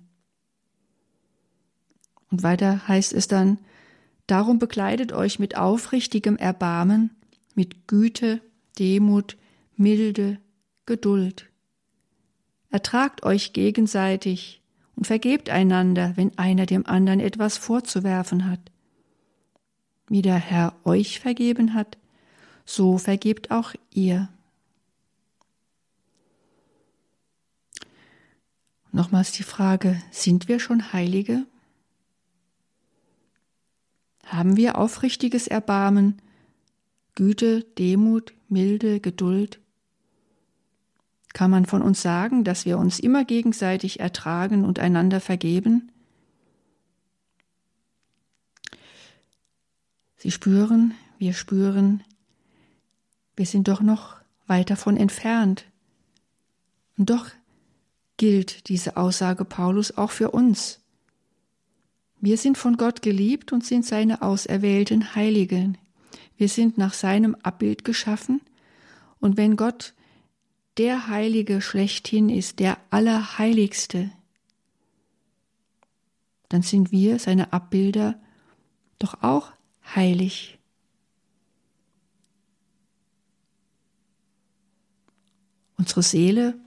Und 2.29 2.43
weiter 2.43 2.87
heißt 2.87 3.13
es 3.13 3.27
dann, 3.27 3.57
darum 4.27 4.59
bekleidet 4.59 5.11
euch 5.11 5.39
mit 5.39 5.57
aufrichtigem 5.57 6.37
Erbarmen, 6.37 7.09
mit 7.55 7.87
Güte, 7.87 8.41
Demut, 8.77 9.37
Milde, 9.75 10.37
Geduld. 10.85 11.47
Ertragt 12.69 13.23
euch 13.23 13.51
gegenseitig 13.51 14.61
und 14.95 15.07
vergebt 15.07 15.49
einander, 15.49 16.13
wenn 16.15 16.37
einer 16.37 16.67
dem 16.67 16.85
anderen 16.85 17.19
etwas 17.19 17.57
vorzuwerfen 17.57 18.45
hat. 18.47 18.61
Wie 20.09 20.21
der 20.21 20.37
Herr 20.37 20.75
euch 20.83 21.19
vergeben 21.19 21.73
hat, 21.73 21.97
so 22.65 22.99
vergebt 22.99 23.49
auch 23.49 23.73
ihr. 23.91 24.29
Nochmals 28.91 29.31
die 29.31 29.43
Frage, 29.43 30.01
sind 30.11 30.47
wir 30.47 30.59
schon 30.59 30.93
Heilige? 30.93 31.45
Haben 34.25 34.57
wir 34.57 34.77
aufrichtiges 34.77 35.47
Erbarmen, 35.47 36.21
Güte, 37.15 37.63
Demut, 37.77 38.33
Milde, 38.47 38.99
Geduld? 38.99 39.59
Kann 41.33 41.51
man 41.51 41.65
von 41.65 41.81
uns 41.81 42.01
sagen, 42.01 42.43
dass 42.43 42.65
wir 42.65 42.77
uns 42.77 42.99
immer 42.99 43.25
gegenseitig 43.25 43.99
ertragen 43.99 44.65
und 44.65 44.79
einander 44.79 45.19
vergeben? 45.19 45.91
Sie 50.17 50.31
spüren, 50.31 50.95
wir 51.17 51.33
spüren, 51.33 52.03
wir 53.35 53.45
sind 53.45 53.67
doch 53.67 53.81
noch 53.81 54.17
weit 54.47 54.69
davon 54.69 54.97
entfernt. 54.97 55.65
Und 56.97 57.09
doch 57.09 57.29
gilt 58.19 58.67
diese 58.67 58.97
Aussage 58.97 59.45
Paulus 59.45 59.97
auch 59.97 60.11
für 60.11 60.31
uns. 60.31 60.81
Wir 62.19 62.37
sind 62.37 62.57
von 62.57 62.75
Gott 62.75 63.01
geliebt 63.01 63.53
und 63.53 63.65
sind 63.65 63.85
seine 63.85 64.21
auserwählten 64.21 65.15
Heiligen. 65.15 65.77
Wir 66.37 66.49
sind 66.49 66.77
nach 66.77 66.93
seinem 66.93 67.33
Abbild 67.35 67.85
geschaffen 67.85 68.41
und 69.19 69.37
wenn 69.37 69.55
Gott 69.55 69.93
der 70.77 71.07
Heilige 71.07 71.61
schlechthin 71.61 72.29
ist, 72.29 72.59
der 72.59 72.77
Allerheiligste, 72.89 74.11
dann 76.49 76.61
sind 76.61 76.91
wir, 76.91 77.19
seine 77.19 77.53
Abbilder, 77.53 78.19
doch 78.97 79.23
auch 79.23 79.53
heilig. 79.95 80.59
Unsere 85.77 86.03
Seele 86.03 86.59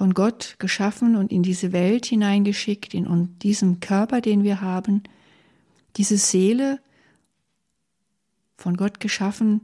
von 0.00 0.14
Gott 0.14 0.56
geschaffen 0.58 1.14
und 1.14 1.30
in 1.30 1.42
diese 1.42 1.72
Welt 1.72 2.06
hineingeschickt, 2.06 2.94
in 2.94 3.38
diesem 3.40 3.80
Körper, 3.80 4.22
den 4.22 4.44
wir 4.44 4.62
haben, 4.62 5.02
diese 5.96 6.16
Seele 6.16 6.80
von 8.56 8.78
Gott 8.78 8.98
geschaffen, 8.98 9.60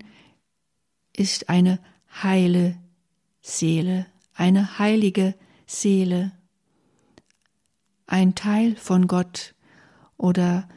ist 1.16 1.48
eine 1.48 1.78
heile 2.22 2.76
Seele, 3.40 4.04
eine 4.34 4.78
heilige 4.78 5.34
Seele, 5.64 6.32
ein 8.06 8.34
Teil 8.34 8.76
von 8.76 9.06
Gott 9.06 9.54
oder 10.18 10.68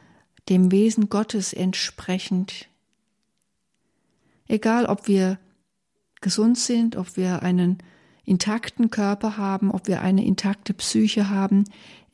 dem 0.48 0.72
Wesen 0.72 1.10
Gottes 1.10 1.52
entsprechend. 1.52 2.66
Egal, 4.48 4.86
ob 4.86 5.06
wir 5.06 5.38
gesund 6.22 6.56
sind, 6.56 6.96
ob 6.96 7.18
wir 7.18 7.42
einen 7.42 7.76
intakten 8.30 8.90
Körper 8.90 9.36
haben, 9.36 9.72
ob 9.72 9.88
wir 9.88 10.02
eine 10.02 10.24
intakte 10.24 10.72
Psyche 10.72 11.28
haben, 11.28 11.64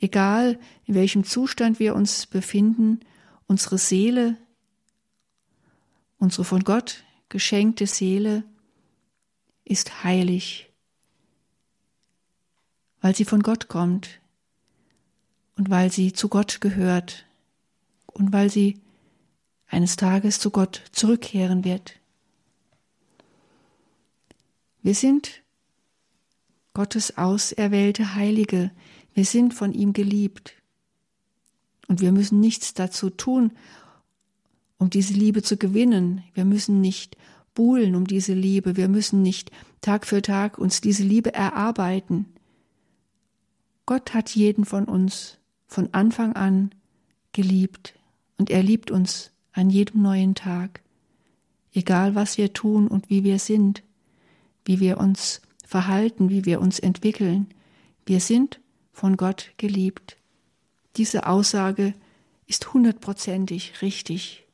egal 0.00 0.58
in 0.86 0.94
welchem 0.94 1.24
Zustand 1.24 1.78
wir 1.78 1.94
uns 1.94 2.24
befinden, 2.24 3.00
unsere 3.46 3.76
Seele, 3.76 4.38
unsere 6.18 6.44
von 6.44 6.64
Gott 6.64 7.04
geschenkte 7.28 7.86
Seele 7.86 8.44
ist 9.64 10.04
heilig, 10.04 10.72
weil 13.02 13.14
sie 13.14 13.26
von 13.26 13.42
Gott 13.42 13.68
kommt 13.68 14.20
und 15.56 15.68
weil 15.68 15.92
sie 15.92 16.14
zu 16.14 16.30
Gott 16.30 16.62
gehört 16.62 17.26
und 18.06 18.32
weil 18.32 18.48
sie 18.48 18.80
eines 19.66 19.96
Tages 19.96 20.40
zu 20.40 20.50
Gott 20.50 20.82
zurückkehren 20.92 21.62
wird. 21.62 22.00
Wir 24.82 24.94
sind 24.94 25.42
Gottes 26.76 27.16
auserwählte 27.16 28.16
Heilige. 28.16 28.70
Wir 29.14 29.24
sind 29.24 29.54
von 29.54 29.72
ihm 29.72 29.94
geliebt. 29.94 30.52
Und 31.88 32.02
wir 32.02 32.12
müssen 32.12 32.38
nichts 32.38 32.74
dazu 32.74 33.08
tun, 33.08 33.52
um 34.76 34.90
diese 34.90 35.14
Liebe 35.14 35.42
zu 35.42 35.56
gewinnen. 35.56 36.22
Wir 36.34 36.44
müssen 36.44 36.82
nicht 36.82 37.16
buhlen 37.54 37.94
um 37.94 38.06
diese 38.06 38.34
Liebe. 38.34 38.76
Wir 38.76 38.88
müssen 38.88 39.22
nicht 39.22 39.50
Tag 39.80 40.06
für 40.06 40.20
Tag 40.20 40.58
uns 40.58 40.82
diese 40.82 41.02
Liebe 41.02 41.32
erarbeiten. 41.32 42.26
Gott 43.86 44.12
hat 44.12 44.36
jeden 44.36 44.66
von 44.66 44.84
uns 44.84 45.38
von 45.66 45.94
Anfang 45.94 46.34
an 46.34 46.74
geliebt 47.32 47.94
und 48.36 48.50
er 48.50 48.62
liebt 48.62 48.90
uns 48.90 49.30
an 49.52 49.70
jedem 49.70 50.02
neuen 50.02 50.34
Tag, 50.34 50.82
egal 51.72 52.14
was 52.14 52.36
wir 52.36 52.52
tun 52.52 52.86
und 52.86 53.08
wie 53.08 53.24
wir 53.24 53.38
sind, 53.38 53.82
wie 54.66 54.78
wir 54.78 54.98
uns 54.98 55.40
verhalten, 55.66 56.30
wie 56.30 56.44
wir 56.44 56.60
uns 56.60 56.78
entwickeln. 56.78 57.48
Wir 58.06 58.20
sind 58.20 58.60
von 58.92 59.16
Gott 59.16 59.52
geliebt. 59.58 60.16
Diese 60.96 61.26
Aussage 61.26 61.92
ist 62.46 62.72
hundertprozentig 62.72 63.82
richtig. 63.82 64.46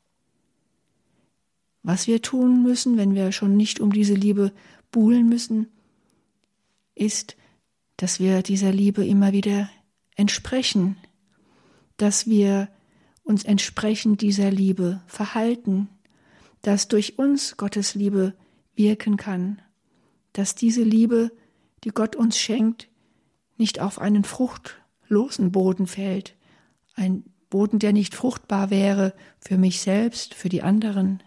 Was 1.83 2.07
wir 2.07 2.23
tun 2.23 2.63
müssen, 2.63 2.97
wenn 2.97 3.15
wir 3.15 3.31
schon 3.31 3.57
nicht 3.57 3.79
um 3.79 3.93
diese 3.93 4.15
Liebe 4.15 4.53
buhlen 4.91 5.29
müssen, 5.29 5.69
ist, 6.95 7.37
dass 7.97 8.19
wir 8.19 8.43
dieser 8.43 8.73
Liebe 8.73 9.05
immer 9.07 9.33
wieder 9.33 9.69
entsprechen, 10.17 10.97
dass 11.97 12.27
wir 12.27 12.69
uns 13.23 13.45
entsprechend 13.45 14.23
dieser 14.23 14.51
Liebe 14.51 15.03
verhalten, 15.07 15.89
dass 16.63 16.89
durch 16.89 17.19
uns 17.19 17.57
Gottes 17.57 17.95
Liebe 17.95 18.35
wirken 18.75 19.17
kann, 19.17 19.61
dass 20.33 20.55
diese 20.55 20.83
Liebe, 20.83 21.31
die 21.85 21.91
Gott 21.91 22.17
uns 22.17 22.39
schenkt, 22.39 22.89
nicht 23.57 23.81
auf 23.81 23.99
einen 23.99 24.25
fruchtlosen 24.25 25.53
Boden 25.53 25.87
fällt, 25.87 26.35
ein 26.95 27.25
Boden, 27.51 27.79
der 27.79 27.93
nicht 27.93 28.15
fruchtbar 28.15 28.71
wäre 28.71 29.15
für 29.39 29.59
mich 29.59 29.81
selbst, 29.81 30.35
für 30.35 30.49
die 30.49 30.63
anderen. 30.63 31.23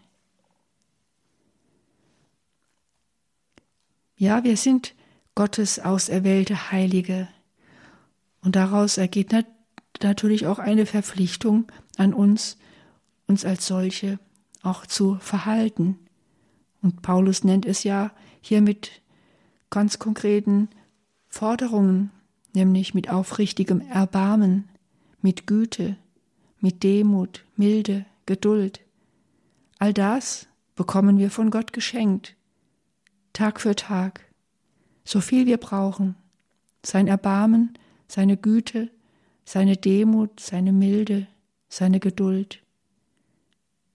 Ja, 4.18 4.43
wir 4.43 4.58
sind 4.58 4.95
Gottes 5.36 5.80
auserwählte 5.80 6.72
Heilige. 6.72 7.28
Und 8.41 8.56
daraus 8.56 8.97
ergeht 8.97 9.32
nat 9.32 9.45
natürlich 10.01 10.47
auch 10.47 10.60
eine 10.60 10.86
Verpflichtung 10.86 11.72
an 11.97 12.14
uns, 12.14 12.58
uns 13.28 13.45
als 13.45 13.68
solche 13.68 14.20
auch 14.62 14.86
zu 14.86 15.16
verhalten. 15.20 15.99
Und 16.82 17.01
Paulus 17.01 17.43
nennt 17.43 17.66
es 17.66 17.84
ja 17.84 18.12
hier 18.45 18.61
mit 18.61 19.01
ganz 19.71 19.97
konkreten 19.97 20.69
Forderungen, 21.29 22.11
nämlich 22.53 22.93
mit 22.93 23.09
aufrichtigem 23.09 23.81
Erbarmen, 23.81 24.69
mit 25.21 25.47
Güte, 25.47 25.97
mit 26.59 26.83
Demut, 26.83 27.43
Milde, 27.57 28.05
Geduld. 28.27 28.81
All 29.79 29.93
das 29.93 30.47
bekommen 30.75 31.17
wir 31.17 31.31
von 31.31 31.49
Gott 31.49 31.73
geschenkt, 31.73 32.35
Tag 33.33 33.59
für 33.59 33.75
Tag, 33.75 34.21
so 35.03 35.21
viel 35.21 35.47
wir 35.47 35.57
brauchen, 35.57 36.15
sein 36.83 37.07
Erbarmen, 37.07 37.73
seine 38.07 38.37
Güte, 38.37 38.91
seine 39.43 39.75
Demut, 39.75 40.39
seine 40.39 40.71
Milde, 40.71 41.27
seine 41.67 41.99
Geduld. 41.99 42.61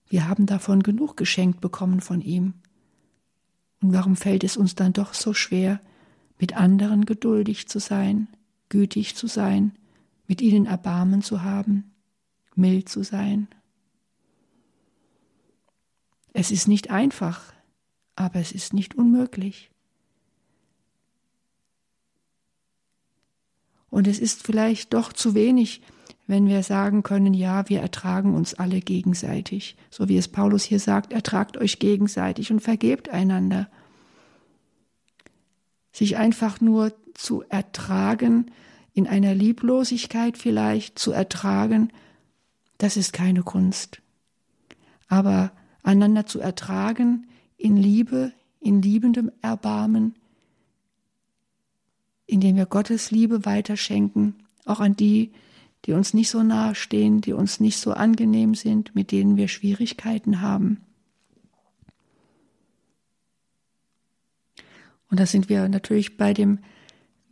Wir 0.09 0.27
haben 0.27 0.45
davon 0.45 0.83
genug 0.83 1.15
geschenkt 1.15 1.61
bekommen 1.61 2.01
von 2.01 2.19
ihm. 2.21 2.53
Und 3.81 3.93
warum 3.93 4.15
fällt 4.15 4.43
es 4.43 4.57
uns 4.57 4.75
dann 4.75 4.93
doch 4.93 5.13
so 5.13 5.33
schwer, 5.33 5.81
mit 6.39 6.55
anderen 6.55 7.05
geduldig 7.05 7.67
zu 7.67 7.79
sein, 7.79 8.27
gütig 8.69 9.15
zu 9.15 9.27
sein, 9.27 9.77
mit 10.27 10.41
ihnen 10.41 10.65
Erbarmen 10.65 11.21
zu 11.21 11.41
haben, 11.41 11.91
mild 12.55 12.89
zu 12.89 13.03
sein? 13.03 13.47
Es 16.33 16.51
ist 16.51 16.67
nicht 16.67 16.89
einfach, 16.91 17.53
aber 18.15 18.39
es 18.39 18.51
ist 18.51 18.73
nicht 18.73 18.95
unmöglich. 18.95 19.71
Und 23.89 24.07
es 24.07 24.19
ist 24.19 24.43
vielleicht 24.43 24.93
doch 24.93 25.11
zu 25.11 25.33
wenig, 25.35 25.81
wenn 26.31 26.47
wir 26.47 26.63
sagen 26.63 27.03
können, 27.03 27.33
ja, 27.33 27.67
wir 27.67 27.81
ertragen 27.81 28.35
uns 28.35 28.53
alle 28.53 28.79
gegenseitig. 28.79 29.75
So 29.89 30.07
wie 30.07 30.15
es 30.15 30.29
Paulus 30.29 30.63
hier 30.63 30.79
sagt, 30.79 31.11
ertragt 31.11 31.57
euch 31.57 31.77
gegenseitig 31.77 32.53
und 32.53 32.61
vergebt 32.61 33.09
einander. 33.09 33.69
Sich 35.91 36.15
einfach 36.15 36.61
nur 36.61 36.93
zu 37.15 37.43
ertragen, 37.49 38.49
in 38.93 39.07
einer 39.07 39.35
Lieblosigkeit 39.35 40.37
vielleicht 40.37 40.97
zu 40.97 41.11
ertragen, 41.11 41.91
das 42.77 42.95
ist 42.95 43.11
keine 43.11 43.43
Kunst. 43.43 44.01
Aber 45.09 45.51
einander 45.83 46.27
zu 46.27 46.39
ertragen 46.39 47.27
in 47.57 47.75
Liebe, 47.75 48.31
in 48.61 48.81
liebendem 48.81 49.33
Erbarmen, 49.41 50.15
indem 52.25 52.55
wir 52.55 52.67
Gottes 52.67 53.11
Liebe 53.11 53.43
weiterschenken, 53.45 54.35
auch 54.63 54.79
an 54.79 54.95
die, 54.95 55.33
die 55.85 55.93
uns 55.93 56.13
nicht 56.13 56.29
so 56.29 56.43
nahe 56.43 56.75
stehen, 56.75 57.21
die 57.21 57.33
uns 57.33 57.59
nicht 57.59 57.77
so 57.77 57.91
angenehm 57.93 58.55
sind, 58.55 58.93
mit 58.95 59.11
denen 59.11 59.37
wir 59.37 59.47
Schwierigkeiten 59.47 60.41
haben. 60.41 60.81
Und 65.09 65.19
da 65.19 65.25
sind 65.25 65.49
wir 65.49 65.67
natürlich 65.67 66.17
bei 66.17 66.33
dem 66.33 66.59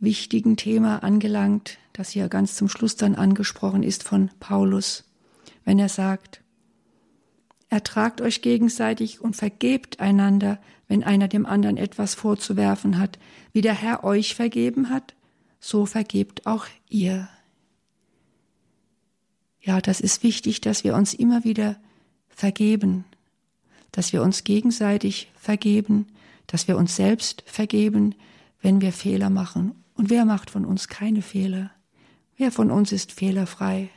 wichtigen 0.00 0.56
Thema 0.56 1.02
angelangt, 1.02 1.78
das 1.92 2.10
hier 2.10 2.28
ganz 2.28 2.54
zum 2.54 2.68
Schluss 2.68 2.96
dann 2.96 3.14
angesprochen 3.14 3.82
ist 3.82 4.02
von 4.02 4.30
Paulus, 4.40 5.04
wenn 5.64 5.78
er 5.78 5.88
sagt, 5.88 6.42
Ertragt 7.70 8.20
euch 8.20 8.42
gegenseitig 8.42 9.20
und 9.20 9.36
vergebt 9.36 10.00
einander, 10.00 10.58
wenn 10.88 11.04
einer 11.04 11.28
dem 11.28 11.46
anderen 11.46 11.76
etwas 11.76 12.16
vorzuwerfen 12.16 12.98
hat. 12.98 13.20
Wie 13.52 13.60
der 13.60 13.74
Herr 13.74 14.02
euch 14.02 14.34
vergeben 14.34 14.90
hat, 14.90 15.14
so 15.60 15.86
vergebt 15.86 16.46
auch 16.46 16.66
ihr. 16.88 17.28
Ja, 19.60 19.80
das 19.80 20.00
ist 20.00 20.22
wichtig, 20.22 20.60
dass 20.60 20.84
wir 20.84 20.94
uns 20.94 21.14
immer 21.14 21.44
wieder 21.44 21.76
vergeben, 22.28 23.04
dass 23.92 24.12
wir 24.12 24.22
uns 24.22 24.44
gegenseitig 24.44 25.30
vergeben, 25.34 26.06
dass 26.46 26.66
wir 26.68 26.76
uns 26.76 26.96
selbst 26.96 27.42
vergeben, 27.46 28.14
wenn 28.62 28.80
wir 28.80 28.92
Fehler 28.92 29.30
machen. 29.30 29.74
Und 29.94 30.10
wer 30.10 30.24
macht 30.24 30.50
von 30.50 30.64
uns 30.64 30.88
keine 30.88 31.22
Fehler? 31.22 31.70
Wer 32.36 32.50
von 32.50 32.70
uns 32.70 32.92
ist 32.92 33.12
fehlerfrei? 33.12 33.90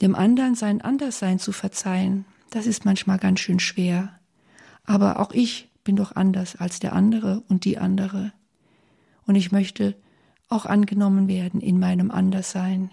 Dem 0.00 0.14
anderen 0.14 0.54
sein 0.54 0.80
Anderssein 0.80 1.38
zu 1.38 1.52
verzeihen, 1.52 2.24
das 2.50 2.66
ist 2.66 2.84
manchmal 2.84 3.18
ganz 3.18 3.40
schön 3.40 3.60
schwer. 3.60 4.18
Aber 4.84 5.20
auch 5.20 5.32
ich 5.32 5.68
bin 5.84 5.96
doch 5.96 6.16
anders 6.16 6.56
als 6.56 6.80
der 6.80 6.92
andere 6.92 7.42
und 7.48 7.64
die 7.64 7.78
andere. 7.78 8.32
Und 9.26 9.36
ich 9.36 9.52
möchte 9.52 9.94
auch 10.50 10.66
angenommen 10.66 11.26
werden 11.28 11.60
in 11.60 11.78
meinem 11.78 12.10
Anderssein. 12.10 12.90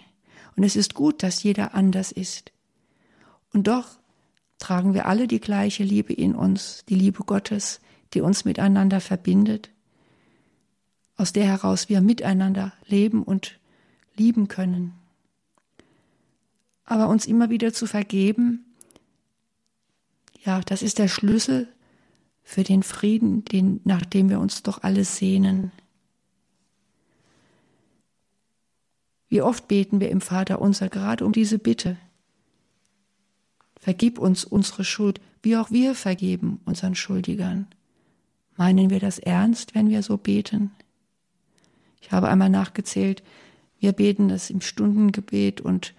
Und 0.56 0.64
es 0.64 0.78
ist 0.78 0.94
gut, 0.94 1.22
dass 1.22 1.44
jeder 1.44 1.76
anders 1.76 2.12
ist. 2.14 2.54
Und 3.52 3.68
doch 3.68 4.00
tragen 4.58 4.94
wir 4.94 5.06
alle 5.06 5.28
die 5.28 5.42
gleiche 5.42 5.84
Liebe 5.84 6.14
in 6.14 6.34
uns, 6.34 6.86
die 6.88 6.96
Liebe 6.96 7.24
Gottes, 7.26 7.82
die 8.14 8.22
uns 8.22 8.46
miteinander 8.46 9.02
verbindet, 9.02 9.70
aus 11.18 11.34
der 11.34 11.46
heraus 11.46 11.90
wir 11.90 12.00
miteinander 12.00 12.72
leben 12.86 13.24
und 13.24 13.60
lieben 14.16 14.48
können 14.48 14.94
aber 16.88 17.10
uns 17.10 17.28
immer 17.28 17.50
wieder 17.50 17.74
zu 17.74 17.86
vergeben, 17.86 18.66
ja, 20.44 20.62
das 20.62 20.82
ist 20.82 20.98
der 20.98 21.10
Schlüssel 21.10 21.68
für 22.44 22.64
den 22.64 22.82
Frieden, 22.82 23.44
den, 23.44 23.82
nach 23.84 24.06
dem 24.06 24.30
wir 24.30 24.40
uns 24.40 24.64
doch 24.64 24.82
alle 24.82 25.04
sehnen. 25.04 25.74
Wie 29.30 29.42
oft 29.42 29.68
beten 29.68 30.00
wir 30.00 30.10
im 30.10 30.22
Vater 30.22 30.62
unser 30.62 30.90
gerade 30.90 31.26
um 31.26 31.34
diese 31.34 31.60
Bitte. 31.60 31.98
Vergib 33.80 34.20
uns 34.20 34.46
unsere 34.46 34.84
Schuld, 34.84 35.22
wie 35.42 35.58
auch 35.58 35.72
wir 35.72 35.96
vergeben 35.96 36.60
unseren 36.66 36.96
Schuldigern. 36.96 37.68
Meinen 38.56 38.90
wir 38.90 39.00
das 39.00 39.20
ernst, 39.20 39.76
wenn 39.76 39.90
wir 39.90 40.02
so 40.02 40.18
beten? 40.18 40.72
Ich 42.02 42.12
habe 42.12 42.28
einmal 42.28 42.50
nachgezählt, 42.50 43.22
wir 43.80 43.92
beten 43.92 44.30
das 44.30 44.50
im 44.50 44.62
Stundengebet 44.62 45.62
und 45.62 45.94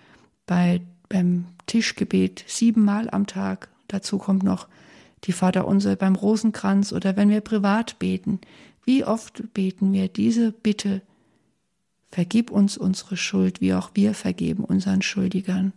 bei, 0.47 0.81
beim 1.09 1.47
Tischgebet 1.67 2.45
siebenmal 2.47 3.09
am 3.11 3.27
Tag. 3.27 3.69
Dazu 3.87 4.19
kommt 4.19 4.43
noch 4.43 4.67
die 5.25 5.33
Vaterunser 5.33 5.97
beim 5.97 6.17
Rosenkranz 6.17 6.93
oder 6.93 7.17
wenn 7.17 7.31
wir 7.31 7.41
privat 7.41 7.99
beten. 7.99 8.41
Wie 8.85 9.05
oft 9.05 9.53
beten 9.55 9.93
wir 9.93 10.09
diese 10.09 10.51
Bitte, 10.51 11.03
vergib 12.11 12.51
uns 12.51 12.77
unsere 12.77 13.17
Schuld, 13.17 13.61
wie 13.61 13.75
auch 13.75 13.91
wir 13.95 14.15
vergeben 14.15 14.65
unseren 14.65 15.03
Schuldigern. 15.03 15.73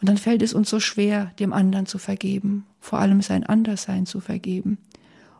Und 0.00 0.08
dann 0.08 0.18
fällt 0.18 0.42
es 0.42 0.54
uns 0.54 0.70
so 0.70 0.80
schwer, 0.80 1.32
dem 1.38 1.52
anderen 1.52 1.86
zu 1.86 1.98
vergeben, 1.98 2.66
vor 2.80 2.98
allem 2.98 3.22
sein 3.22 3.44
Anderssein 3.44 4.06
zu 4.06 4.20
vergeben 4.20 4.78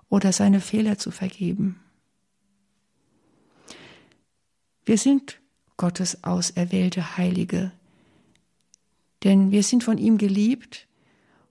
oder 0.09 0.33
seine 0.33 0.61
Fehler 0.61 0.99
zu 0.99 1.11
vergeben. 1.11 1.81
Wir 4.85 4.99
sind 4.99 5.39
Gottes 5.77 6.25
auserwählte 6.25 7.17
Heilige, 7.17 7.73
denn 9.23 9.51
wir 9.51 9.63
sind 9.63 9.85
von 9.85 9.99
ihm 9.99 10.19
geliebt 10.19 10.87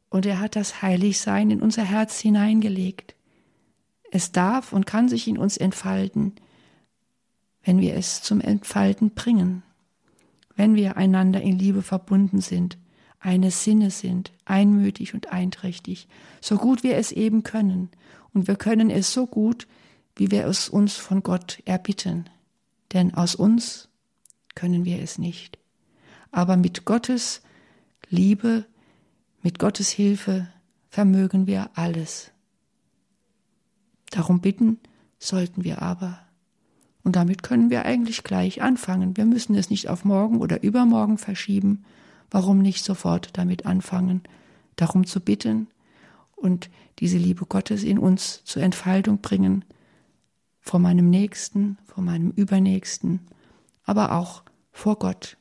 und 0.09 0.25
er 0.25 0.39
hat 0.39 0.55
das 0.55 0.81
Heiligsein 0.81 1.51
in 1.51 1.61
unser 1.61 1.83
Herz 1.83 2.19
hineingelegt. 2.19 3.15
Es 4.11 4.31
darf 4.31 4.73
und 4.73 4.85
kann 4.85 5.09
sich 5.09 5.27
in 5.27 5.37
uns 5.37 5.57
entfalten, 5.57 6.33
wenn 7.67 7.81
wir 7.81 7.95
es 7.95 8.21
zum 8.21 8.39
Entfalten 8.39 9.11
bringen, 9.11 9.61
wenn 10.55 10.75
wir 10.75 10.95
einander 10.95 11.41
in 11.41 11.59
Liebe 11.59 11.81
verbunden 11.81 12.39
sind, 12.39 12.77
eines 13.19 13.65
Sinne 13.65 13.91
sind, 13.91 14.31
einmütig 14.45 15.13
und 15.13 15.33
einträchtig, 15.33 16.07
so 16.39 16.55
gut 16.55 16.83
wir 16.83 16.95
es 16.95 17.11
eben 17.11 17.43
können, 17.43 17.89
und 18.33 18.47
wir 18.47 18.55
können 18.55 18.89
es 18.89 19.11
so 19.11 19.27
gut, 19.27 19.67
wie 20.15 20.31
wir 20.31 20.45
es 20.45 20.69
uns 20.69 20.95
von 20.95 21.23
Gott 21.23 21.61
erbitten, 21.65 22.29
denn 22.93 23.13
aus 23.13 23.35
uns 23.35 23.89
können 24.55 24.85
wir 24.85 25.01
es 25.01 25.17
nicht. 25.17 25.59
Aber 26.31 26.55
mit 26.55 26.85
Gottes 26.85 27.41
Liebe, 28.09 28.65
Mit 29.41 29.59
Gottes 29.59 29.89
Hilfe 29.89 30.47
vermögen 30.89 31.47
wir 31.47 31.71
alles. 31.75 32.31
Darum 34.09 34.41
bitten 34.41 34.79
sollten 35.19 35.63
wir 35.63 35.81
aber. 35.81 36.26
Und 37.07 37.15
damit 37.15 37.41
können 37.41 37.69
wir 37.69 37.85
eigentlich 37.85 38.25
gleich 38.25 38.61
anfangen. 38.61 39.15
Wir 39.15 39.23
müssen 39.23 39.55
es 39.55 39.69
nicht 39.69 39.87
auf 39.87 40.03
morgen 40.03 40.41
oder 40.41 40.61
übermorgen 40.61 41.17
verschieben. 41.17 41.85
Warum 42.29 42.61
nicht 42.61 42.83
sofort 42.83 43.29
damit 43.37 43.65
anfangen, 43.65 44.23
darum 44.75 45.05
zu 45.05 45.21
bitten 45.21 45.67
und 46.35 46.69
diese 46.99 47.17
Liebe 47.17 47.45
Gottes 47.45 47.85
in 47.85 47.97
uns 47.97 48.43
zur 48.43 48.61
Entfaltung 48.61 49.19
bringen, 49.19 49.63
vor 50.59 50.81
meinem 50.81 51.09
Nächsten, 51.09 51.77
vor 51.85 52.03
meinem 52.03 52.31
Übernächsten, 52.31 53.21
aber 53.85 54.11
auch 54.11 54.43
vor 54.73 54.99
Gott. 54.99 55.37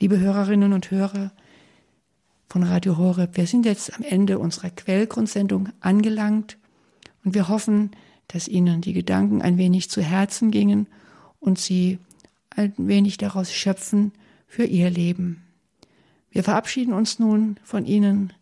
Liebe 0.00 0.18
Hörerinnen 0.18 0.72
und 0.72 0.90
Hörer 0.90 1.32
von 2.48 2.62
Radio 2.62 2.96
Horeb, 2.96 3.36
wir 3.36 3.46
sind 3.46 3.66
jetzt 3.66 3.94
am 3.94 4.04
Ende 4.04 4.38
unserer 4.38 4.70
Quellgrundsendung 4.70 5.68
angelangt 5.80 6.56
und 7.24 7.34
wir 7.34 7.48
hoffen, 7.48 7.90
dass 8.28 8.48
Ihnen 8.48 8.80
die 8.80 8.92
Gedanken 8.92 9.42
ein 9.42 9.58
wenig 9.58 9.90
zu 9.90 10.02
Herzen 10.02 10.50
gingen 10.50 10.86
und 11.40 11.58
Sie 11.58 11.98
ein 12.50 12.72
wenig 12.76 13.16
daraus 13.16 13.52
schöpfen 13.52 14.12
für 14.46 14.64
Ihr 14.64 14.90
Leben. 14.90 15.42
Wir 16.30 16.44
verabschieden 16.44 16.92
uns 16.92 17.18
nun 17.18 17.58
von 17.64 17.86
Ihnen 17.86 18.32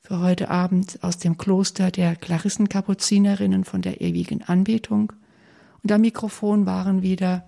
für 0.00 0.20
heute 0.20 0.50
Abend 0.50 1.02
aus 1.02 1.18
dem 1.18 1.36
Kloster 1.36 1.90
der 1.90 2.16
Klarissenkapuzinerinnen 2.16 3.64
von 3.64 3.82
der 3.82 4.00
ewigen 4.00 4.42
Anbetung. 4.42 5.12
Und 5.82 5.90
am 5.92 6.00
Mikrofon 6.00 6.66
waren 6.66 7.02
wieder 7.02 7.44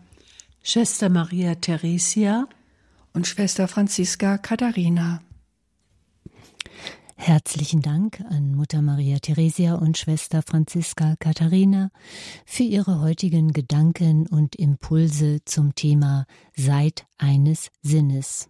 Schwester 0.62 1.08
Maria 1.08 1.54
Theresia 1.54 2.48
und 3.12 3.26
Schwester 3.26 3.68
Franziska 3.68 4.38
Katharina. 4.38 5.20
Herzlichen 7.20 7.82
Dank 7.82 8.20
an 8.30 8.54
Mutter 8.54 8.80
Maria 8.80 9.18
Theresia 9.18 9.74
und 9.74 9.98
Schwester 9.98 10.40
Franziska 10.40 11.16
Katharina 11.18 11.90
für 12.46 12.62
ihre 12.62 13.00
heutigen 13.00 13.52
Gedanken 13.52 14.28
und 14.28 14.54
Impulse 14.54 15.40
zum 15.44 15.74
Thema 15.74 16.26
Seid 16.56 17.06
eines 17.18 17.70
Sinnes. 17.82 18.48